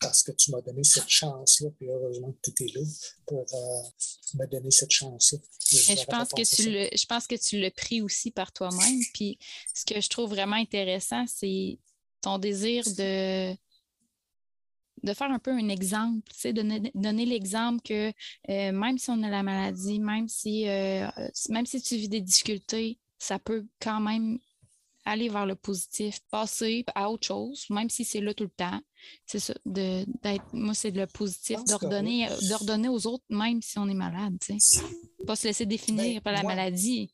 [0.00, 2.84] Parce que tu m'as donné cette chance-là, puis heureusement que tu étais là
[3.26, 3.82] pour euh,
[4.34, 5.38] me donner cette chance-là.
[5.70, 9.00] Je, pense que tu le, je pense que tu l'as pris aussi par toi-même.
[9.14, 9.38] Puis
[9.74, 11.78] ce que je trouve vraiment intéressant, c'est
[12.20, 13.52] ton désir de,
[15.02, 18.12] de faire un peu un exemple, tu sais, donner, donner l'exemple que
[18.50, 22.98] euh, même si on a la maladie, même si, même si tu vis des difficultés,
[23.18, 24.38] ça peut quand même
[25.06, 28.80] aller vers le positif, passer à autre chose, même si c'est là tout le temps.
[29.24, 33.94] C'est ça, d'être, moi, c'est le positif, d'ordonner, d'ordonner aux autres, même si on est
[33.94, 34.80] malade, tu sais.
[35.26, 37.10] Pas se laisser définir ben, par la maladie.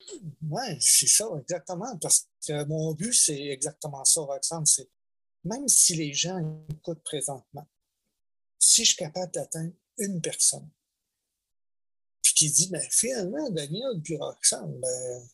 [0.48, 1.96] Oui, c'est ça, exactement.
[1.98, 4.66] Parce que mon but, c'est exactement ça, Roxane.
[4.66, 4.88] C'est
[5.44, 6.38] même si les gens
[6.70, 7.66] écoutent présentement,
[8.58, 10.68] si je suis capable d'atteindre une personne,
[12.22, 15.28] puis qui dit, mais finalement, Daniel puis Roxane, ben,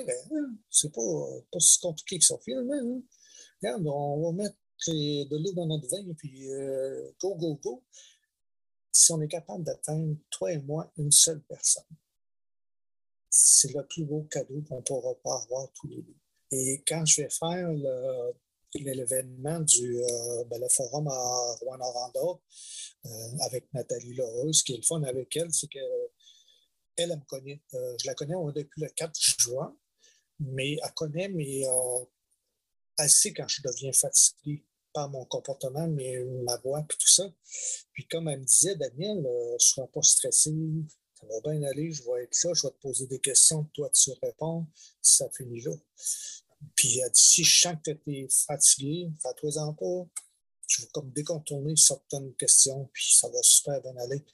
[0.00, 0.56] Hein.
[0.70, 1.00] c'est pas,
[1.50, 2.74] pas si compliqué que ça, finalement.
[2.74, 3.02] Hein.
[3.62, 4.56] Regarde, on va mettre
[4.92, 7.82] de l'eau dans notre vin, puis euh, go, go, go.
[8.92, 11.84] Si on est capable d'atteindre, toi et moi, une seule personne,
[13.28, 16.16] c'est le plus beau cadeau qu'on ne pourra pas avoir tous les deux.
[16.52, 17.68] Et quand je vais faire
[18.74, 22.20] l'événement du euh, ben, le forum à Rouen-Noranda
[23.06, 23.08] euh,
[23.40, 25.82] avec Nathalie Laureuse, ce qui est le fun avec elle, c'est qu'elle,
[26.96, 27.60] elle, me connaît.
[27.72, 29.76] je la connais depuis le 4 juin
[30.40, 32.04] mais elle connaît mais euh,
[32.98, 37.24] assez quand je deviens fatigué par mon comportement, mais ma voix, puis tout ça.
[37.92, 40.54] Puis comme elle me disait, Daniel, ne euh, sois pas stressé,
[41.20, 43.90] ça va bien aller, je vais être là, je vais te poser des questions, toi
[43.90, 44.66] tu réponds,
[45.02, 45.72] ça finit là.
[46.76, 50.08] Puis elle dit, si je sens que tu es fatigué, fais-toi-en pas.
[50.66, 54.24] Je vais comme décontourner certaines questions, puis ça va super bien aller.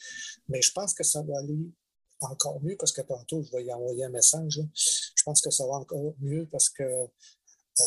[0.49, 1.73] Mais je pense que ça va aller
[2.21, 4.61] encore mieux parce que tantôt, je vais y envoyer un message.
[4.75, 7.85] Je pense que ça va encore mieux parce que euh,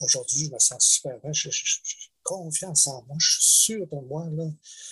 [0.00, 1.32] aujourd'hui, je me sens super bien.
[1.32, 1.50] J'ai
[2.22, 3.16] confiance en moi.
[3.18, 4.26] Je suis sûr de moi.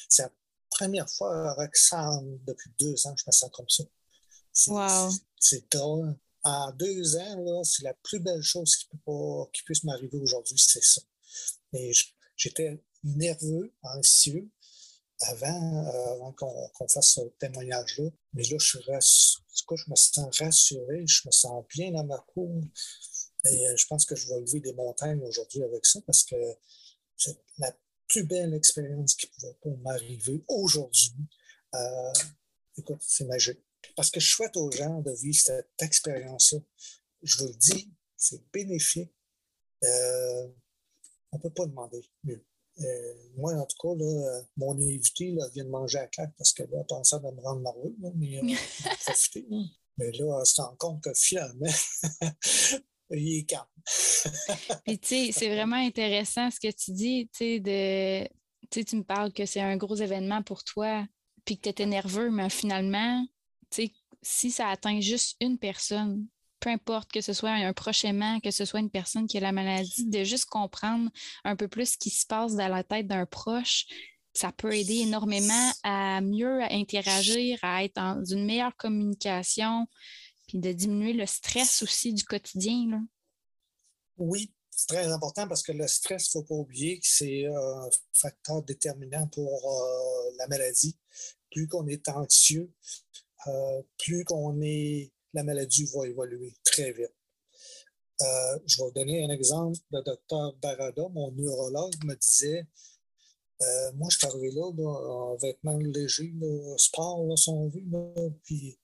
[0.08, 0.32] C'est la
[0.68, 3.84] première fois avec Sam depuis deux ans que je me sens comme ça.
[5.38, 6.16] C'est drôle.
[6.42, 10.82] En deux ans, c'est la plus belle chose qui, peut qui puisse m'arriver aujourd'hui, c'est
[10.82, 11.02] ça.
[11.74, 11.92] Et
[12.34, 14.48] j'étais nerveux, anxieux,
[15.20, 18.10] avant, euh, qu'on fasse ce témoignage-là.
[18.32, 22.62] Mais là, je, je me sens rassuré, je me sens bien dans ma cour.
[23.44, 26.36] Et euh, je pense que je vais lever des montagnes aujourd'hui avec ça parce que
[27.16, 27.74] c'est la
[28.08, 31.14] plus belle expérience qui pouvait m'arriver aujourd'hui.
[31.74, 32.12] Euh,
[32.76, 33.60] écoute, c'est magique.
[33.96, 36.60] Parce que je souhaite aux gens de vivre cette expérience-là.
[37.22, 39.12] Je vous le dis, c'est bénéfique.
[39.82, 42.44] on ne peut pas demander mieux.
[42.80, 46.52] Euh, moi, en tout cas, là, mon invité là, vient de manger à claque parce
[46.52, 48.56] que là, pensait de me rendre nerveux, mais euh,
[49.04, 49.46] profiter.
[49.98, 51.66] Mais là, elle se rend compte que finalement,
[53.10, 53.64] il est calme.
[54.84, 58.28] Puis, tu sais, c'est vraiment intéressant ce que tu dis, tu sais, de.
[58.70, 61.04] Tu, sais, tu me parles que c'est un gros événement pour toi,
[61.44, 63.26] puis que tu étais nerveux, mais finalement,
[63.70, 66.26] tu sais, si ça atteint juste une personne,
[66.60, 69.40] peu importe que ce soit un proche aimant, que ce soit une personne qui a
[69.40, 71.10] la maladie, de juste comprendre
[71.44, 73.86] un peu plus ce qui se passe dans la tête d'un proche,
[74.32, 79.86] ça peut aider énormément à mieux interagir, à être dans une meilleure communication,
[80.46, 83.06] puis de diminuer le stress aussi du quotidien.
[84.18, 87.46] Oui, c'est très important parce que le stress, il ne faut pas oublier que c'est
[87.46, 90.96] un facteur déterminant pour euh, la maladie.
[91.50, 92.70] Plus qu'on est anxieux,
[93.48, 97.14] euh, plus qu'on est la maladie va évoluer très vite.
[98.22, 99.78] Euh, je vais vous donner un exemple.
[99.90, 102.66] Le docteur Barada, mon neurologue, me disait
[103.62, 106.34] euh, Moi, je suis arrivé là, en vêtements légers,
[106.76, 107.82] sport, là, si on veut.
[108.44, 108.78] puis,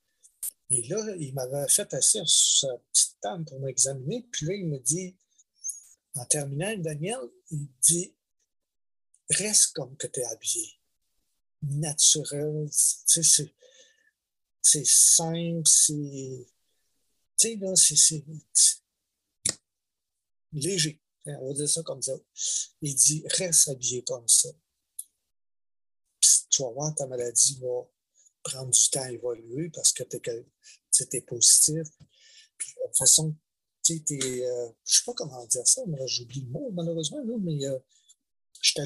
[0.70, 4.26] et là, il m'avait fait assis sur sa petite temps pour m'examiner.
[4.32, 5.16] Puis là, il me dit,
[6.14, 7.20] en terminant, Daniel,
[7.50, 8.14] il dit
[9.30, 10.68] reste comme que tu es habillé.
[11.62, 12.68] Naturel,
[13.06, 13.54] tu sais,
[14.66, 16.48] c'est simple, c'est.
[17.38, 18.24] Tu sais, là, c'est
[20.52, 21.00] léger.
[21.24, 22.14] On va dire ça comme ça.
[22.82, 24.48] Il dit reste habillé comme ça.
[26.20, 27.86] Puis, tu vas voir, ta maladie va
[28.42, 31.86] prendre du temps à évoluer parce que tu es, positif.
[32.58, 33.36] Puis, de toute façon,
[33.84, 37.36] tu sais, euh, je sais pas comment dire ça, mais j'oublie le mot, malheureusement, là,
[37.38, 37.78] mais euh,
[38.60, 38.80] je suis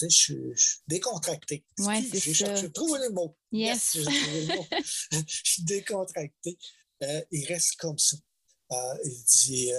[0.00, 1.64] je suis décontracté.
[1.78, 2.00] Ça.
[2.00, 3.36] J'ai trouvé le mot.
[3.52, 3.94] Yes.
[3.94, 4.08] yes
[5.10, 6.58] je suis décontracté.
[7.02, 8.16] Euh, il reste comme ça.
[8.72, 9.72] Euh, il dit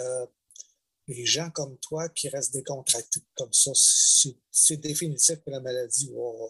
[1.08, 6.48] les gens comme toi qui restent décontractés comme ça, c'est définitif que la maladie va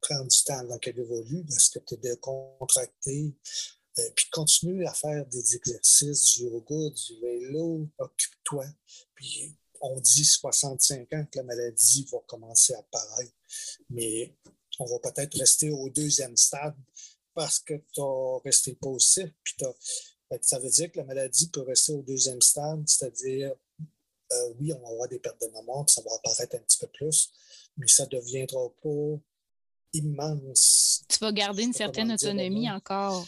[0.00, 3.34] prendre du temps avant qu'elle évolue parce que tu es décontracté.
[3.98, 8.66] Euh, puis continue à faire des exercices, du yoga, du vélo, occupe-toi.
[9.14, 9.56] Puis
[9.86, 13.32] on dit 65 ans que la maladie va commencer à apparaître,
[13.90, 14.34] mais
[14.78, 16.76] on va peut-être rester au deuxième stade
[17.34, 19.30] parce que tu as resté positif.
[19.42, 19.54] Puis
[20.42, 23.52] ça veut dire que la maladie peut rester au deuxième stade, c'est-à-dire,
[24.32, 26.78] euh, oui, on va avoir des pertes de mémoire, puis ça va apparaître un petit
[26.78, 27.30] peu plus,
[27.76, 29.20] mais ça ne deviendra pas
[29.92, 31.04] immense.
[31.08, 33.26] Tu vas garder une certaine autonomie encore.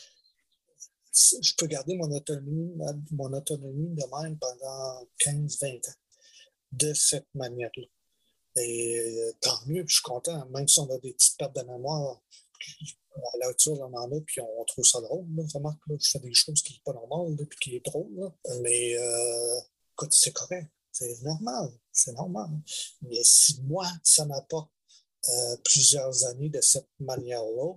[1.12, 2.72] Je peux garder mon autonomie,
[3.10, 5.94] mon autonomie de même pendant 15-20 ans,
[6.72, 7.84] de cette manière-là.
[8.56, 11.62] Et euh, tant mieux, je suis content, même si on a des petites pertes de
[11.62, 12.20] mémoire,
[13.16, 15.26] à la hauteur, on en a, puis on trouve ça drôle.
[15.36, 15.42] Là.
[15.54, 18.14] Remarque, là, je fais des choses qui sont pas normales, puis qui est drôle.
[18.16, 18.34] Là.
[18.60, 19.60] Mais euh,
[19.92, 20.68] écoute, c'est correct.
[20.92, 21.70] C'est normal.
[21.92, 22.50] C'est normal.
[23.02, 24.70] Mais si moi, ça m'apporte
[25.28, 27.74] euh, plusieurs années de cette manière-là,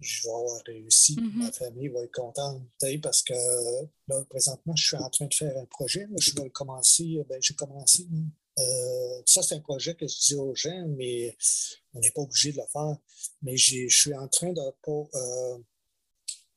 [0.00, 1.14] je vais avoir réussi.
[1.14, 1.36] Mm-hmm.
[1.36, 2.62] Ma famille va être contente.
[3.02, 3.34] Parce que
[4.08, 6.06] là, présentement, je suis en train de faire un projet.
[6.18, 7.24] je vais le commencer.
[7.28, 8.06] Ben, j'ai commencé.
[8.58, 11.36] Euh, ça, c'est un projet que je dis aux gens, mais
[11.94, 12.96] on n'est pas obligé de le faire.
[13.42, 15.58] Mais je suis en train de, euh,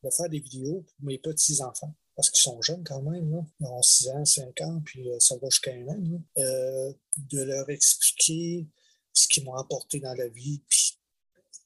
[0.04, 3.46] de faire des vidéos pour mes petits-enfants parce qu'ils sont jeunes quand même, là.
[3.62, 8.68] ils ont 6 ans, 5 ans, puis ça va jusqu'à un an, de leur expliquer
[9.14, 10.99] ce qu'ils m'ont apporté dans la vie, puis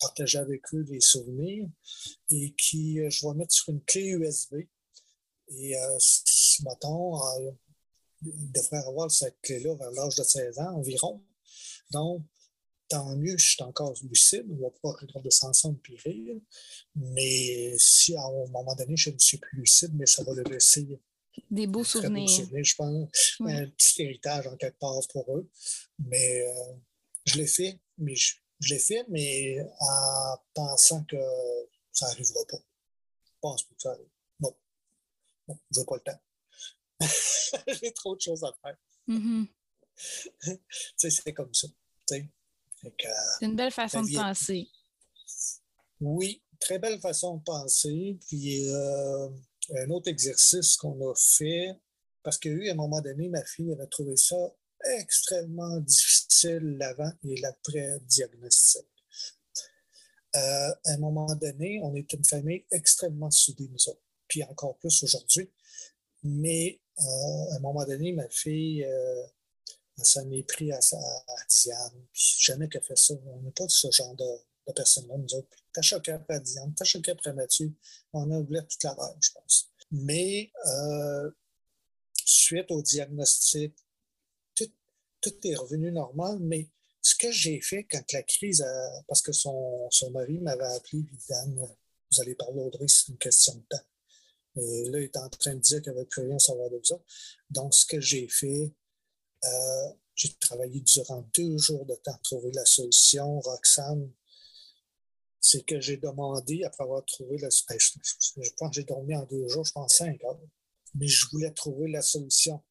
[0.04, 1.68] partager avec eux des souvenirs,
[2.30, 4.56] et qui, euh, je vais mettre sur une clé USB.
[5.49, 5.97] Et euh,
[6.66, 7.51] mettons, euh,
[8.22, 11.22] ils devraient avoir cette clé-là vers l'âge de 16 ans environ.
[11.91, 12.24] Donc,
[12.88, 16.36] tant mieux, je suis encore lucide, on ne va pas regarder ça ensemble puis rire.
[16.95, 20.43] Mais si à un moment donné, je ne suis plus lucide, mais ça va le
[20.43, 20.99] laisser
[21.49, 22.30] des beaux souvenirs.
[22.30, 23.10] je pense.
[23.41, 25.49] Un petit héritage en quelque part pour eux.
[25.99, 26.43] Mais
[27.26, 28.36] je l'ai fait, mais je,
[28.70, 31.18] l'ai fait, mais en pensant que
[31.91, 32.57] ça n'arrivera pas.
[32.57, 34.09] Je pense pas que ça arrive.
[34.39, 34.55] Non.
[35.47, 36.22] Non, je n'ai pas le temps.
[37.82, 38.78] J'ai trop de choses à faire.
[39.07, 39.47] Mm-hmm.
[40.97, 41.68] c'est comme ça.
[42.07, 44.68] C'est une belle façon de penser.
[46.01, 48.18] Oui, très belle façon de penser.
[48.28, 49.30] Puis euh,
[49.76, 51.80] un autre exercice qu'on a fait,
[52.24, 54.36] parce qu'à un moment donné, ma fille elle a trouvé ça
[54.98, 58.86] extrêmement difficile l'avant et l'après-diagnostic.
[60.36, 60.40] Euh,
[60.86, 65.04] à un moment donné, on est une famille extrêmement soudée, nous autres, puis encore plus
[65.04, 65.52] aujourd'hui.
[66.24, 69.24] Mais euh, à un moment donné, ma fille, euh,
[70.02, 73.14] s'en pris à, à, Diane, puis jamais qu'elle fait ça.
[73.28, 74.26] On n'est pas de ce genre de,
[74.68, 75.50] de personnes-là, nous autres.
[75.72, 77.72] T'as choqué après Diane, t'as choqué après Mathieu.
[78.12, 79.70] On a oublié toute la rage, je pense.
[79.92, 81.32] Mais euh,
[82.26, 83.76] suite au diagnostic,
[85.24, 86.70] tout est revenu normal, mais
[87.01, 89.04] ce que j'ai fait quand la crise a.
[89.08, 93.55] Parce que son, son mari m'avait appelé, puis vous allez parler Audrey, c'est une question
[93.55, 93.83] de temps.
[94.55, 96.79] Et là, il est en train de dire qu'il n'avait plus rien à savoir de
[96.83, 97.00] ça.
[97.50, 98.71] Donc, ce que j'ai fait,
[99.43, 103.39] euh, j'ai travaillé durant deux jours de temps à trouver la solution.
[103.39, 104.12] Roxane,
[105.41, 109.25] c'est que j'ai demandé, après avoir trouvé la solution, je pense que j'ai dormi en
[109.25, 110.39] deux jours, je pense cinq heures,
[110.93, 112.62] mais je voulais trouver la solution.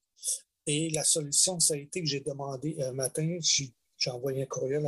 [0.66, 4.86] Et la solution, ça a été que j'ai demandé un matin, j'ai envoyé un courriel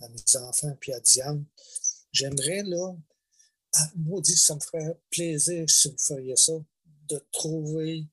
[0.00, 1.44] à, mes enfants puis à Diane.
[2.12, 2.94] J'aimerais, là,
[3.74, 6.52] ah, maudit, ça me ferait plaisir si vous feriez ça,
[7.08, 8.06] de trouver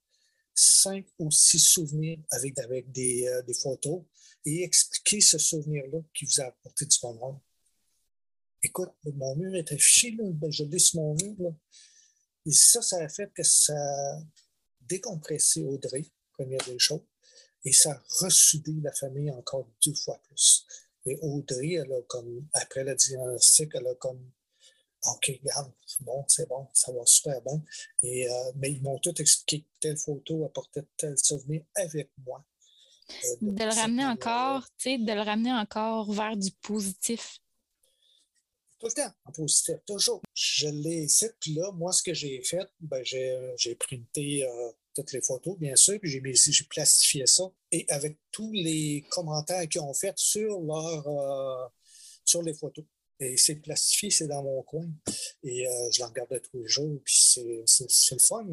[0.53, 4.01] cinq ou six souvenirs avec, euh, des photos
[4.45, 7.39] et expliquer ce souvenir-là qui vous a apporté du bonheur.
[8.63, 11.35] Écoute, mon mur est affiché, là, ben, je l'ai sur mon mur.
[11.39, 11.49] Là.
[12.45, 14.21] Et ça, ça a fait que ça a
[14.81, 16.05] décompressé Audrey
[16.37, 17.01] première des choses.
[17.65, 20.65] Et ça a ressoudé la famille encore deux fois plus.
[21.05, 24.31] Et Audrey, elle a comme, après le diagnostic, elle a comme
[25.05, 27.61] OK, regarde, bon, c'est bon, ça va super bien.
[28.01, 32.43] Et, euh, mais ils m'ont tout expliqué que telle photo apportait tel souvenir avec moi.
[33.09, 37.39] Euh, de, le ramener encore, tu sais, de le ramener encore vers du positif.
[38.79, 40.21] Tout le temps, en positif, toujours.
[40.33, 44.71] Je l'ai ici, puis là, moi, ce que j'ai fait, ben, j'ai printé euh,
[45.03, 47.43] toutes les photos, bien sûr, puis j'ai plastifié ça.
[47.71, 51.71] Et avec tous les commentaires qu'ils ont fait sur, leur,
[52.25, 52.85] sur les photos.
[53.19, 54.87] Et c'est plastifié, c'est dans mon coin.
[55.43, 56.99] Et euh, je l'en regardais tous les jours.
[57.03, 57.15] Puis
[57.65, 58.45] c'est le fun.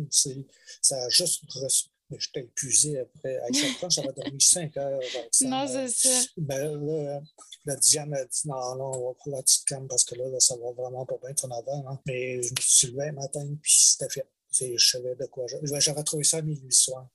[0.80, 1.88] Ça a juste reçu.
[2.10, 3.36] Mais j'étais épuisé après.
[3.36, 5.00] À cette fois, j'avais dormi 5 heures.
[5.42, 6.26] non, c'est ça.
[6.36, 7.20] Ben, là,
[7.64, 10.24] la Diane a dit non, non, on va prendre la petite cam parce que là,
[10.38, 11.84] ça va vraiment pas bien ton avant.
[11.88, 12.00] Hein.
[12.06, 14.28] Mais je me suis levé un matin, puis c'était fait.
[14.60, 15.47] Je savais de quoi.
[15.62, 17.09] J'avais trouvé ça à minuit soir.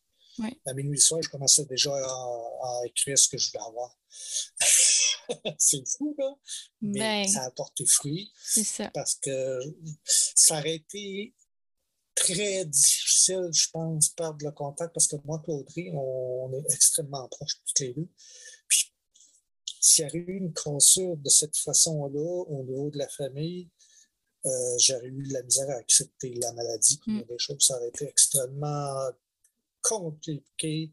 [0.65, 3.97] À minuit soir, je commençais déjà à, à écrire ce que je voulais avoir.
[5.57, 6.33] c'est fou, là.
[6.81, 8.31] Mais ben, ça a porté fruit.
[8.41, 8.89] C'est ça.
[8.93, 9.59] Parce que
[10.05, 11.33] ça aurait été
[12.15, 17.61] très difficile, je pense, perdre le contact parce que moi, Claudry, on, est extrêmement proches
[17.65, 18.07] toutes les deux.
[18.67, 18.93] Puis,
[19.79, 23.69] s'il y avait eu une cassure de cette façon-là au niveau de la famille,
[24.45, 26.99] euh, j'aurais eu de la misère à accepter la maladie.
[27.05, 27.21] Mm.
[27.23, 29.09] Des choses, ça aurait été extrêmement
[29.81, 30.91] compliqué,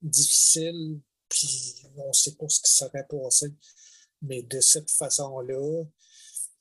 [0.00, 3.52] difficile, puis on ne sait pas ce qui serait passé.
[4.22, 5.84] Mais de cette façon-là,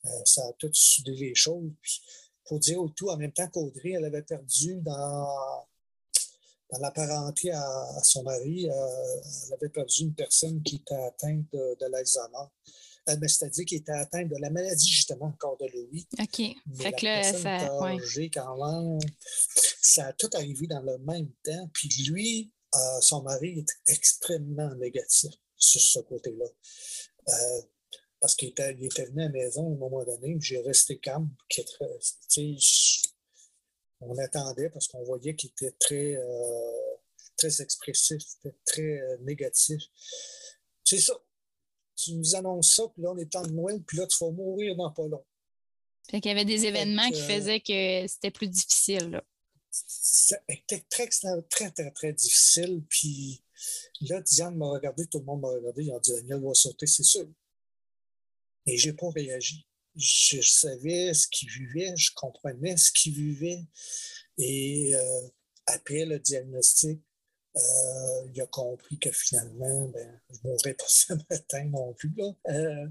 [0.05, 1.71] euh, ça a tout soudé les choses.
[1.81, 5.65] Puis, il faut dire au tout, en même temps qu'Audrey, elle avait perdu dans,
[6.71, 11.45] dans la parenté à, son mari, euh, elle avait perdu une personne qui était atteinte
[11.51, 12.47] de, de l'Alzheimer.
[13.09, 16.07] Euh, c'est-à-dire qui était atteinte de la maladie, justement, encore de Louis.
[16.19, 16.39] OK.
[16.39, 17.67] Mais fait que là, ça.
[18.33, 18.99] quand même,
[19.81, 21.69] ça a tout arrivé dans le même temps.
[21.73, 26.45] Puis lui, euh, son mari est extrêmement négatif sur ce côté-là.
[27.27, 27.61] Euh,
[28.19, 31.29] parce qu'il était, venu à la maison à un moment donné, j'ai resté calme.
[33.99, 36.97] on attendait parce qu'on voyait qu'il était très, euh,
[37.35, 38.21] très expressif,
[38.65, 39.81] très négatif.
[40.83, 41.13] C'est ça.
[42.01, 44.75] Tu nous annonces ça, puis là, on est en Noël, puis là, tu vas mourir
[44.75, 45.23] dans pas long.
[46.09, 49.11] Fait qu'il y avait des événements qui faisaient que c'était plus difficile.
[49.11, 49.23] Là
[49.71, 51.07] c'était très,
[51.49, 52.83] très, très, très difficile.
[52.89, 53.41] Puis
[54.01, 55.85] là, Diane m'a regardé, tout le monde m'a regardé.
[55.85, 57.27] Ils ont dit Daniel va sauter, c'est sûr.
[58.67, 59.65] Je n'ai pas réagi.
[59.95, 63.65] Je, savais ce qu'il vivait, je comprenais ce qu'il vivait.
[64.37, 65.27] Et euh,
[65.65, 67.01] après le diagnostic,
[67.55, 72.13] euh, il a compris que finalement, ben, je ne mourrais pas ce matin non plus,
[72.15, 72.87] là, euh,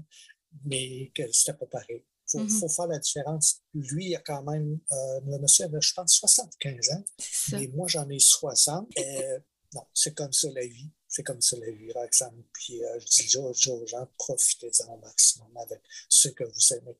[0.65, 2.03] mais que c'était pas pareil.
[2.33, 2.59] Il mm-hmm.
[2.59, 3.61] faut, faire la différence.
[3.73, 7.03] Lui, il a quand même, euh, le monsieur avait, je pense, 75 ans,
[7.51, 8.89] mais moi, j'en ai 60.
[8.97, 9.39] Euh,
[9.73, 10.89] non, c'est comme ça la vie.
[11.07, 12.41] C'est comme ça la vie, Roxane.
[12.53, 16.97] Puis je dis aux gens, profitez-en au maximum avec ce que vous aimez.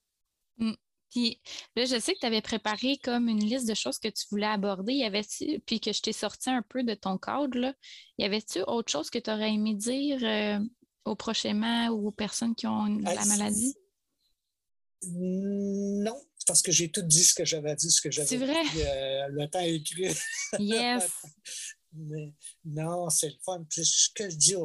[0.57, 0.73] Mm.
[1.11, 1.39] Puis
[1.75, 4.47] là, je sais que tu avais préparé comme une liste de choses que tu voulais
[4.47, 4.93] aborder.
[4.93, 5.21] Y avait
[5.65, 7.73] puis que je t'ai sorti un peu de ton cadre, là.
[8.17, 10.61] Y avait-tu autre chose que tu aurais aimé dire
[11.05, 13.75] aux prochainement ou aux personnes qui ont la maladie?
[15.03, 18.61] Non, parce que j'ai tout dit ce que j'avais dit, ce que j'avais C'est vrai?
[18.75, 20.15] Euh, le temps écrit.
[20.59, 21.09] Yes.
[21.93, 22.33] Mais
[22.63, 23.65] non, c'est le fun.
[23.69, 24.55] Puis ce que je dis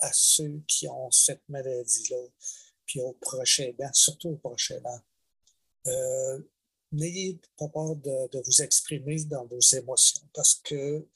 [0.00, 2.26] à ceux qui ont cette maladie-là,
[2.86, 5.00] puis aux prochains dents, surtout aux prochains dents,
[5.86, 6.38] euh,
[6.92, 11.06] n'ayez pas peur de, vous exprimer dans vos émotions parce que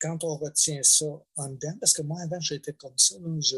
[0.00, 1.06] quand on retient ça
[1.36, 3.56] en dedans, parce que moi avant j'étais comme ça, je,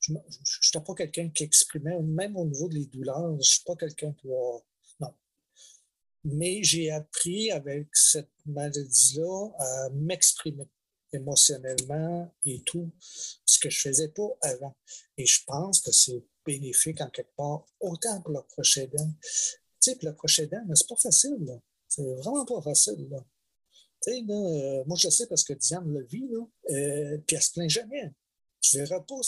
[0.00, 3.76] je n'étais pas quelqu'un qui exprimait, même au niveau des douleurs, je ne suis pas
[3.76, 4.62] quelqu'un qui va.
[5.00, 5.14] Non.
[6.24, 10.68] Mais j'ai appris avec cette maladie-là à m'exprimer
[11.12, 12.90] émotionnellement et tout,
[13.46, 14.74] ce que je ne faisais pas avant.
[15.16, 18.86] Et je pense que c'est bénéfique en quelque part, autant pour le prochain
[19.84, 19.90] dent.
[19.90, 21.60] Tu sais, pour le prochain dent, c'est pas facile.
[21.88, 23.08] C'est vraiment pas facile.
[24.02, 26.28] Tu euh, moi, je sais parce que Diane le vit,
[26.70, 28.12] euh, puis elle se plaint jamais.
[28.60, 29.20] Je ne verrai pas,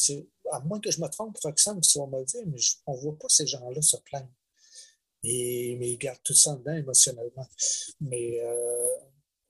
[0.52, 3.00] à moins que je me trompe, Roxane, tu vas me le dire, mais on ne
[3.00, 4.30] voit pas ces gens-là se plaindre.
[5.22, 7.46] Mais ils gardent tout ça dedans émotionnellement.
[8.00, 8.96] Mais il euh,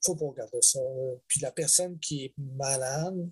[0.05, 0.81] faut pas regarder ça.
[1.27, 3.29] Puis la personne qui est malade,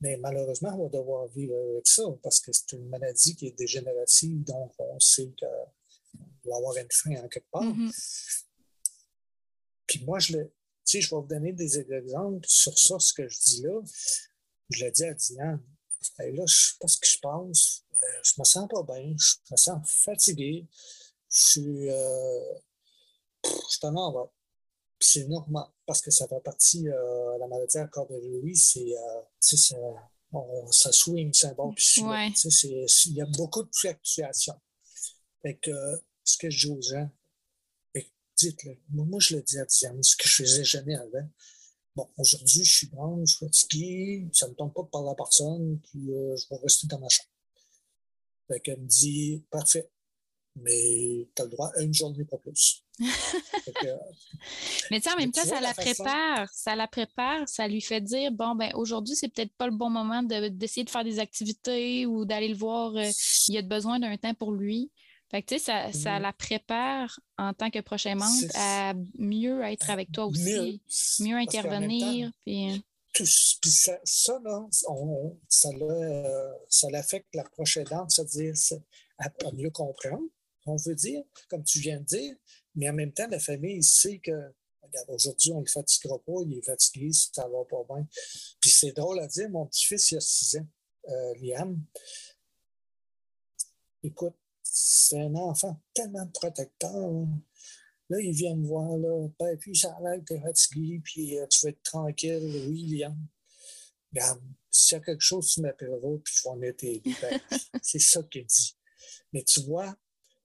[0.00, 3.58] mais malheureusement, on va devoir vivre avec ça parce que c'est une maladie qui est
[3.58, 5.48] dégénérative, donc on sait qu'il
[6.54, 7.62] avoir une fin en quelque part.
[7.62, 8.44] Mm-hmm.
[9.86, 10.52] Puis moi, je, le,
[10.86, 13.80] je vais vous donner des exemples sur ça, ce que je dis là.
[14.70, 15.62] Je l'ai dit à Diane.
[16.18, 17.84] là, je ne sais pas ce que je pense.
[17.92, 19.14] Je euh, je me sens pas bien.
[19.16, 20.66] Je me sens fatigué.
[21.30, 21.90] Je suis.
[21.90, 22.54] Euh,
[23.44, 24.30] je suis en
[24.98, 26.88] Puis c'est normal parce que ça fait partie.
[26.88, 28.96] Euh, la maladie à corps de Louis, c'est.
[28.96, 29.56] Euh, ça,
[30.70, 34.60] ça swing, c'est un bon puis Il y a beaucoup de fluctuations.
[35.42, 35.70] Fait que
[36.26, 37.08] ce que je dis aux gens,
[38.36, 38.76] dites-le.
[38.90, 41.28] Moi, je le dis à Diane, ce que je faisais jamais avant.
[41.94, 45.10] Bon, aujourd'hui, je suis bon, je suis fatigué, ça ne me tombe pas de parler
[45.10, 47.30] à personne, puis euh, je vais rester dans ma chambre.
[48.48, 49.88] Fait qu'elle me dit, parfait,
[50.56, 52.84] mais tu as le droit à une journée, pas plus.
[52.98, 58.02] mais tu sais, en même temps, ça la, prépare, ça la prépare, ça lui fait
[58.02, 62.04] dire, bon, ben aujourd'hui, c'est peut-être pas le bon moment d'essayer de, faire des activités
[62.04, 63.10] ou d'aller le voir, euh,
[63.48, 64.90] il a besoin d'un temps pour lui.
[65.30, 69.90] Fait que, tu sais, ça, la prépare en tant que prochain membre à mieux être
[69.90, 70.80] avec toi aussi,
[71.20, 72.30] mieux, intervenir.
[72.44, 72.70] puis...
[72.70, 72.76] Euh,
[73.18, 74.68] puis ça, ça, là,
[75.48, 75.70] ça,
[76.68, 78.52] ça l'affecte la prochaine dame, c'est-à-dire
[79.18, 80.28] à, mieux comprendre,
[80.66, 82.36] on veut dire, comme tu viens de dire,
[82.74, 86.32] mais en même temps, la famille sait que, regarde, aujourd'hui, on ne le fatiguera pas,
[86.44, 88.06] il est fatigué, ça va pas bien.
[88.60, 90.66] Puis c'est drôle à dire, mon petit-fils, il a 6 ans,
[91.08, 91.80] euh, Liam,
[94.02, 94.34] écoute,
[94.78, 97.26] c'est un enfant tellement protecteur.
[98.10, 101.00] Là, il vient me voir, là, ben, puis ça a l'air que tu es fatigué,
[101.02, 102.66] puis euh, tu vas être tranquille.
[102.68, 103.16] Oui, Liam.
[104.12, 107.02] Regarde, s'il y a quelque chose, tu m'appelleras, puis je vais en t'aider.
[107.22, 107.40] Ben,
[107.82, 108.76] c'est ça qu'il dit.
[109.32, 109.96] Mais tu vois,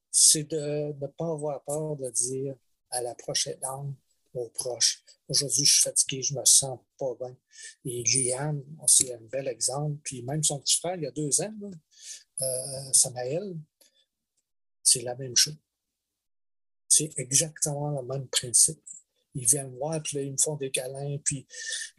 [0.09, 2.55] c'est de ne pas avoir peur de dire
[2.89, 3.93] à la prochaine langue,
[4.33, 7.35] aux proches, aujourd'hui, je suis fatigué, je me sens pas bien.
[7.83, 9.97] Et Liam, c'est un bel exemple.
[10.05, 11.69] Puis même son petit frère, il y a deux ans, là,
[12.41, 13.57] euh, Samaël,
[14.83, 15.57] c'est la même chose.
[16.87, 18.81] C'est exactement le même principe.
[19.33, 21.47] Ils viennent me voir, puis là, ils me font des câlins, puis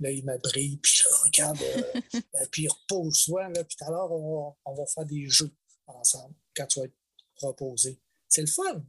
[0.01, 4.13] là, ils m'abrient, puis je regarde, euh, euh, puis ils reposent soi, là, puis alors,
[4.13, 5.51] on, on, va faire des jeux
[5.87, 6.97] ensemble quand tu vas être
[7.41, 7.99] reposé.
[8.29, 8.85] C'est le fun.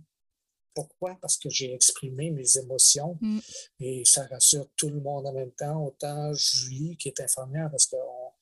[0.73, 1.17] Pourquoi?
[1.21, 3.39] Parce que j'ai exprimé mes émotions mm.
[3.79, 7.85] et ça rassure tout le monde en même temps, autant Julie qui est infirmière, parce
[7.85, 8.33] qu'on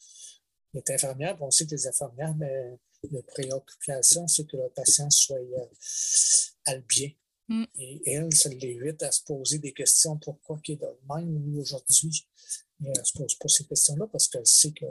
[0.73, 2.79] est infirmière, on sait que les infirmières, mais
[3.09, 7.09] la préoccupation, c'est que le patient soit euh, bien.
[7.47, 7.63] Mm.
[7.75, 12.27] Et elle, ça l'évite à se poser des questions pourquoi il est de même aujourd'hui?
[12.79, 14.85] Mais elle ne se pose pas ces questions-là parce qu'elle sait que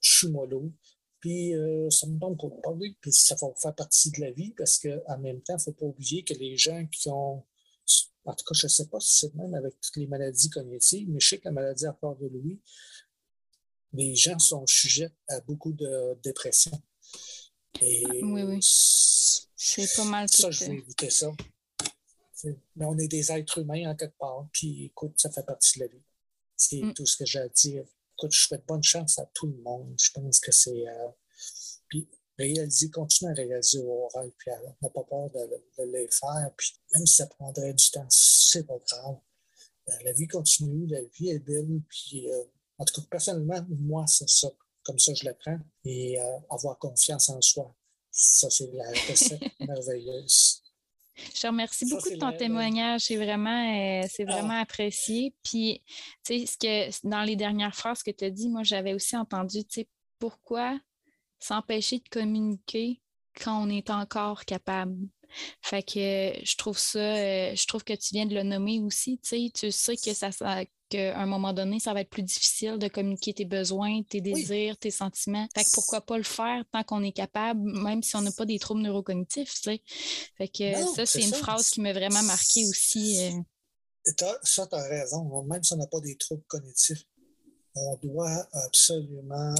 [0.00, 0.72] je suis mollo.
[1.20, 4.52] Puis euh, ça me donne pour parler, puis ça va faire partie de la vie
[4.56, 7.44] parce qu'en même temps, il ne faut pas oublier que les gens qui ont.
[8.24, 11.08] En tout cas, je ne sais pas si c'est même avec toutes les maladies cognitives,
[11.10, 12.60] mais je sais que la maladie à part de Louis,
[13.92, 16.80] les gens sont sujets à beaucoup de dépression
[17.82, 18.58] oui, oui.
[18.62, 20.28] C'est pas mal.
[20.28, 21.30] Ça, je vais éviter ça.
[22.44, 24.48] Mais on est des êtres humains en quelque part.
[24.52, 26.02] Puis écoute, ça fait partie de la vie.
[26.56, 26.94] C'est mm.
[26.94, 27.84] tout ce que j'ai à dire.
[28.16, 29.94] Écoute, je souhaite bonne chance à tout le monde.
[30.00, 30.88] Je pense que c'est.
[30.88, 31.08] Euh,
[31.88, 36.50] puis réaliser, continuer à réaliser vos rêves, puis n'a pas peur de, les faire.
[36.56, 39.18] Puis même si ça prendrait du temps, c'est pas grave.
[39.88, 41.82] Euh, la vie continue, la vie est belle.
[41.88, 42.42] Puis euh,
[42.78, 44.48] en tout cas, personnellement, moi, c'est ça
[44.82, 47.74] comme ça je l'apprends, et euh, avoir confiance en soi.
[48.10, 50.62] Ça, c'est la recette merveilleuse.
[51.34, 53.02] Je te remercie beaucoup de ton témoignage.
[53.02, 54.32] C'est vraiment, euh, c'est ah.
[54.32, 55.34] vraiment apprécié.
[55.44, 55.82] Puis,
[56.24, 59.16] tu sais, ce que, dans les dernières phrases que tu as dit, moi, j'avais aussi
[59.16, 59.88] entendu, tu sais,
[60.18, 60.78] pourquoi
[61.38, 63.00] s'empêcher de communiquer
[63.40, 64.96] quand on est encore capable?
[65.62, 69.18] Fait que je trouve ça, euh, je trouve que tu viens de le nommer aussi,
[69.18, 70.30] tu sais, tu sais que ça,
[70.90, 74.76] qu'à un moment donné, ça va être plus difficile de communiquer tes besoins, tes désirs,
[74.76, 75.48] tes sentiments.
[75.54, 78.44] Fait que pourquoi pas le faire tant qu'on est capable, même si on n'a pas
[78.44, 79.82] des troubles neurocognitifs, tu sais.
[80.36, 83.20] Fait que ça, c'est une phrase qui m'a vraiment marqué aussi.
[83.20, 84.34] Euh.
[84.42, 85.42] ça, tu as raison.
[85.44, 87.06] Même si on n'a pas des troubles cognitifs,
[87.74, 89.54] on doit absolument,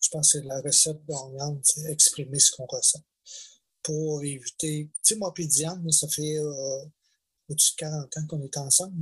[0.00, 3.02] je pense que c'est la recette gagnante, c'est exprimer ce qu'on ressent
[3.82, 4.90] pour éviter.
[4.92, 6.84] Tu sais, moi puis Diane, ça fait euh,
[7.48, 8.96] au-dessus de 40 ans qu'on est ensemble.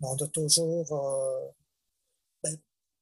[0.00, 1.50] On a toujours, euh,
[2.42, 2.58] ben,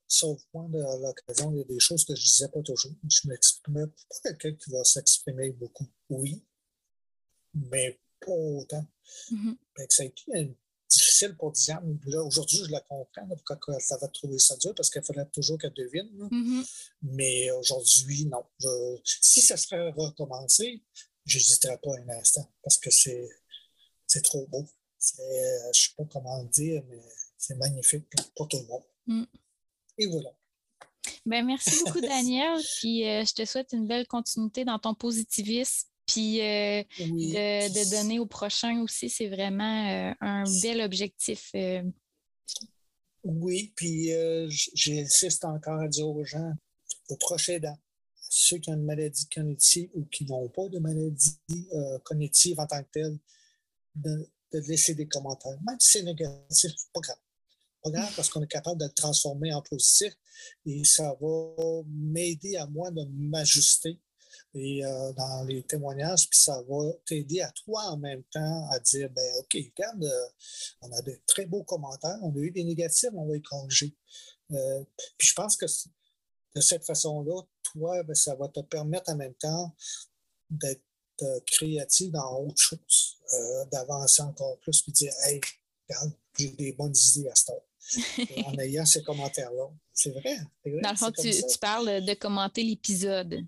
[0.06, 2.92] sauf point de l'occasion, il y a des choses que je ne disais pas toujours.
[3.08, 5.86] Je m'exprimais pas quelqu'un qui va s'exprimer beaucoup.
[6.10, 6.42] Oui,
[7.54, 8.86] mais pas autant.
[9.30, 9.56] Mm-hmm.
[9.88, 10.56] ça a été
[10.88, 11.98] difficile pour Diane.
[12.24, 15.74] Aujourd'hui, je la comprends pourquoi elle va trouver ça dur parce qu'il fallait toujours qu'elle
[15.74, 16.08] devine.
[16.30, 16.88] Mm-hmm.
[17.02, 18.44] Mais aujourd'hui, non.
[19.04, 20.82] si ça serait recommencé,
[21.24, 24.66] je n'hésiterais pas un instant parce que c'est trop beau.
[25.18, 25.22] Euh,
[25.64, 27.00] je ne sais pas comment dire, mais
[27.36, 28.04] c'est magnifique
[28.34, 28.82] pour tout le monde.
[29.06, 29.24] Mm.
[29.98, 30.30] Et voilà.
[31.24, 32.60] Ben, merci beaucoup, Daniel.
[32.78, 35.88] Puis euh, je te souhaite une belle continuité dans ton positivisme.
[36.06, 41.50] Puis euh, de, donner au prochain aussi, c'est vraiment un bel objectif.
[43.24, 44.10] Oui, puis
[44.48, 46.52] j'insiste encore à dire aux gens,
[47.08, 47.78] aux prochains aidants,
[48.30, 51.40] ceux qui ont une maladie cognitive ou qui n'ont pas de maladie
[52.04, 53.18] cognitive en tant que telle,
[53.96, 55.58] de, de laisser des commentaires.
[55.66, 57.18] Même si c'est négatif, pas grave.
[57.82, 60.12] Pas grave parce qu'on est capable de le transformer en positif
[60.64, 64.00] et ça va m'aider à moi de m'ajuster
[64.54, 68.78] et euh, dans les témoignages, puis ça va t'aider à toi en même temps à
[68.78, 70.28] dire, ben OK, regarde, euh,
[70.80, 73.94] on a de très beaux commentaires, on a eu des négatifs, on va y corriger.
[74.52, 74.84] Euh,
[75.18, 75.66] puis je pense que
[76.54, 79.74] de cette façon-là, toi, ben, ça va te permettre en même temps
[80.48, 80.82] d'être
[81.46, 83.18] créatif dans autre chose,
[83.72, 85.40] d'avancer encore plus, puis dire, hey,
[85.88, 87.62] regarde, j'ai des bonnes idées à ce temps.
[88.46, 89.68] en ayant ces commentaires-là.
[89.92, 90.80] C'est vrai, vrai.
[90.82, 93.46] Dans le fond, tu, tu, parles de commenter l'épisode.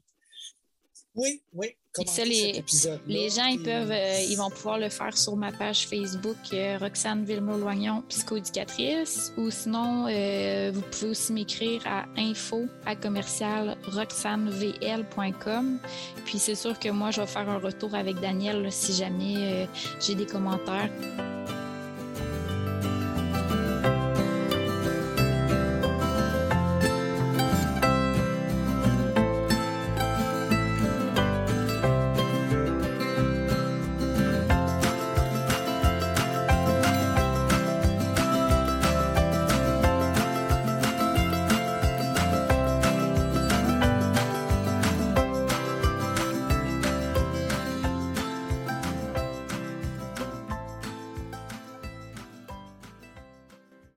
[1.15, 1.77] Oui, oui.
[2.07, 2.63] Ça, les,
[3.09, 6.79] les gens, ils peuvent, euh, ils vont pouvoir le faire sur ma page Facebook euh,
[6.79, 15.81] Roxane Villemot-Loignon, psychoéducatrice, ou sinon, euh, vous pouvez aussi m'écrire à info à commercial roxanevl.com.
[16.25, 19.67] Puis c'est sûr que moi, je vais faire un retour avec Daniel si jamais
[20.01, 20.91] j'ai des commentaires.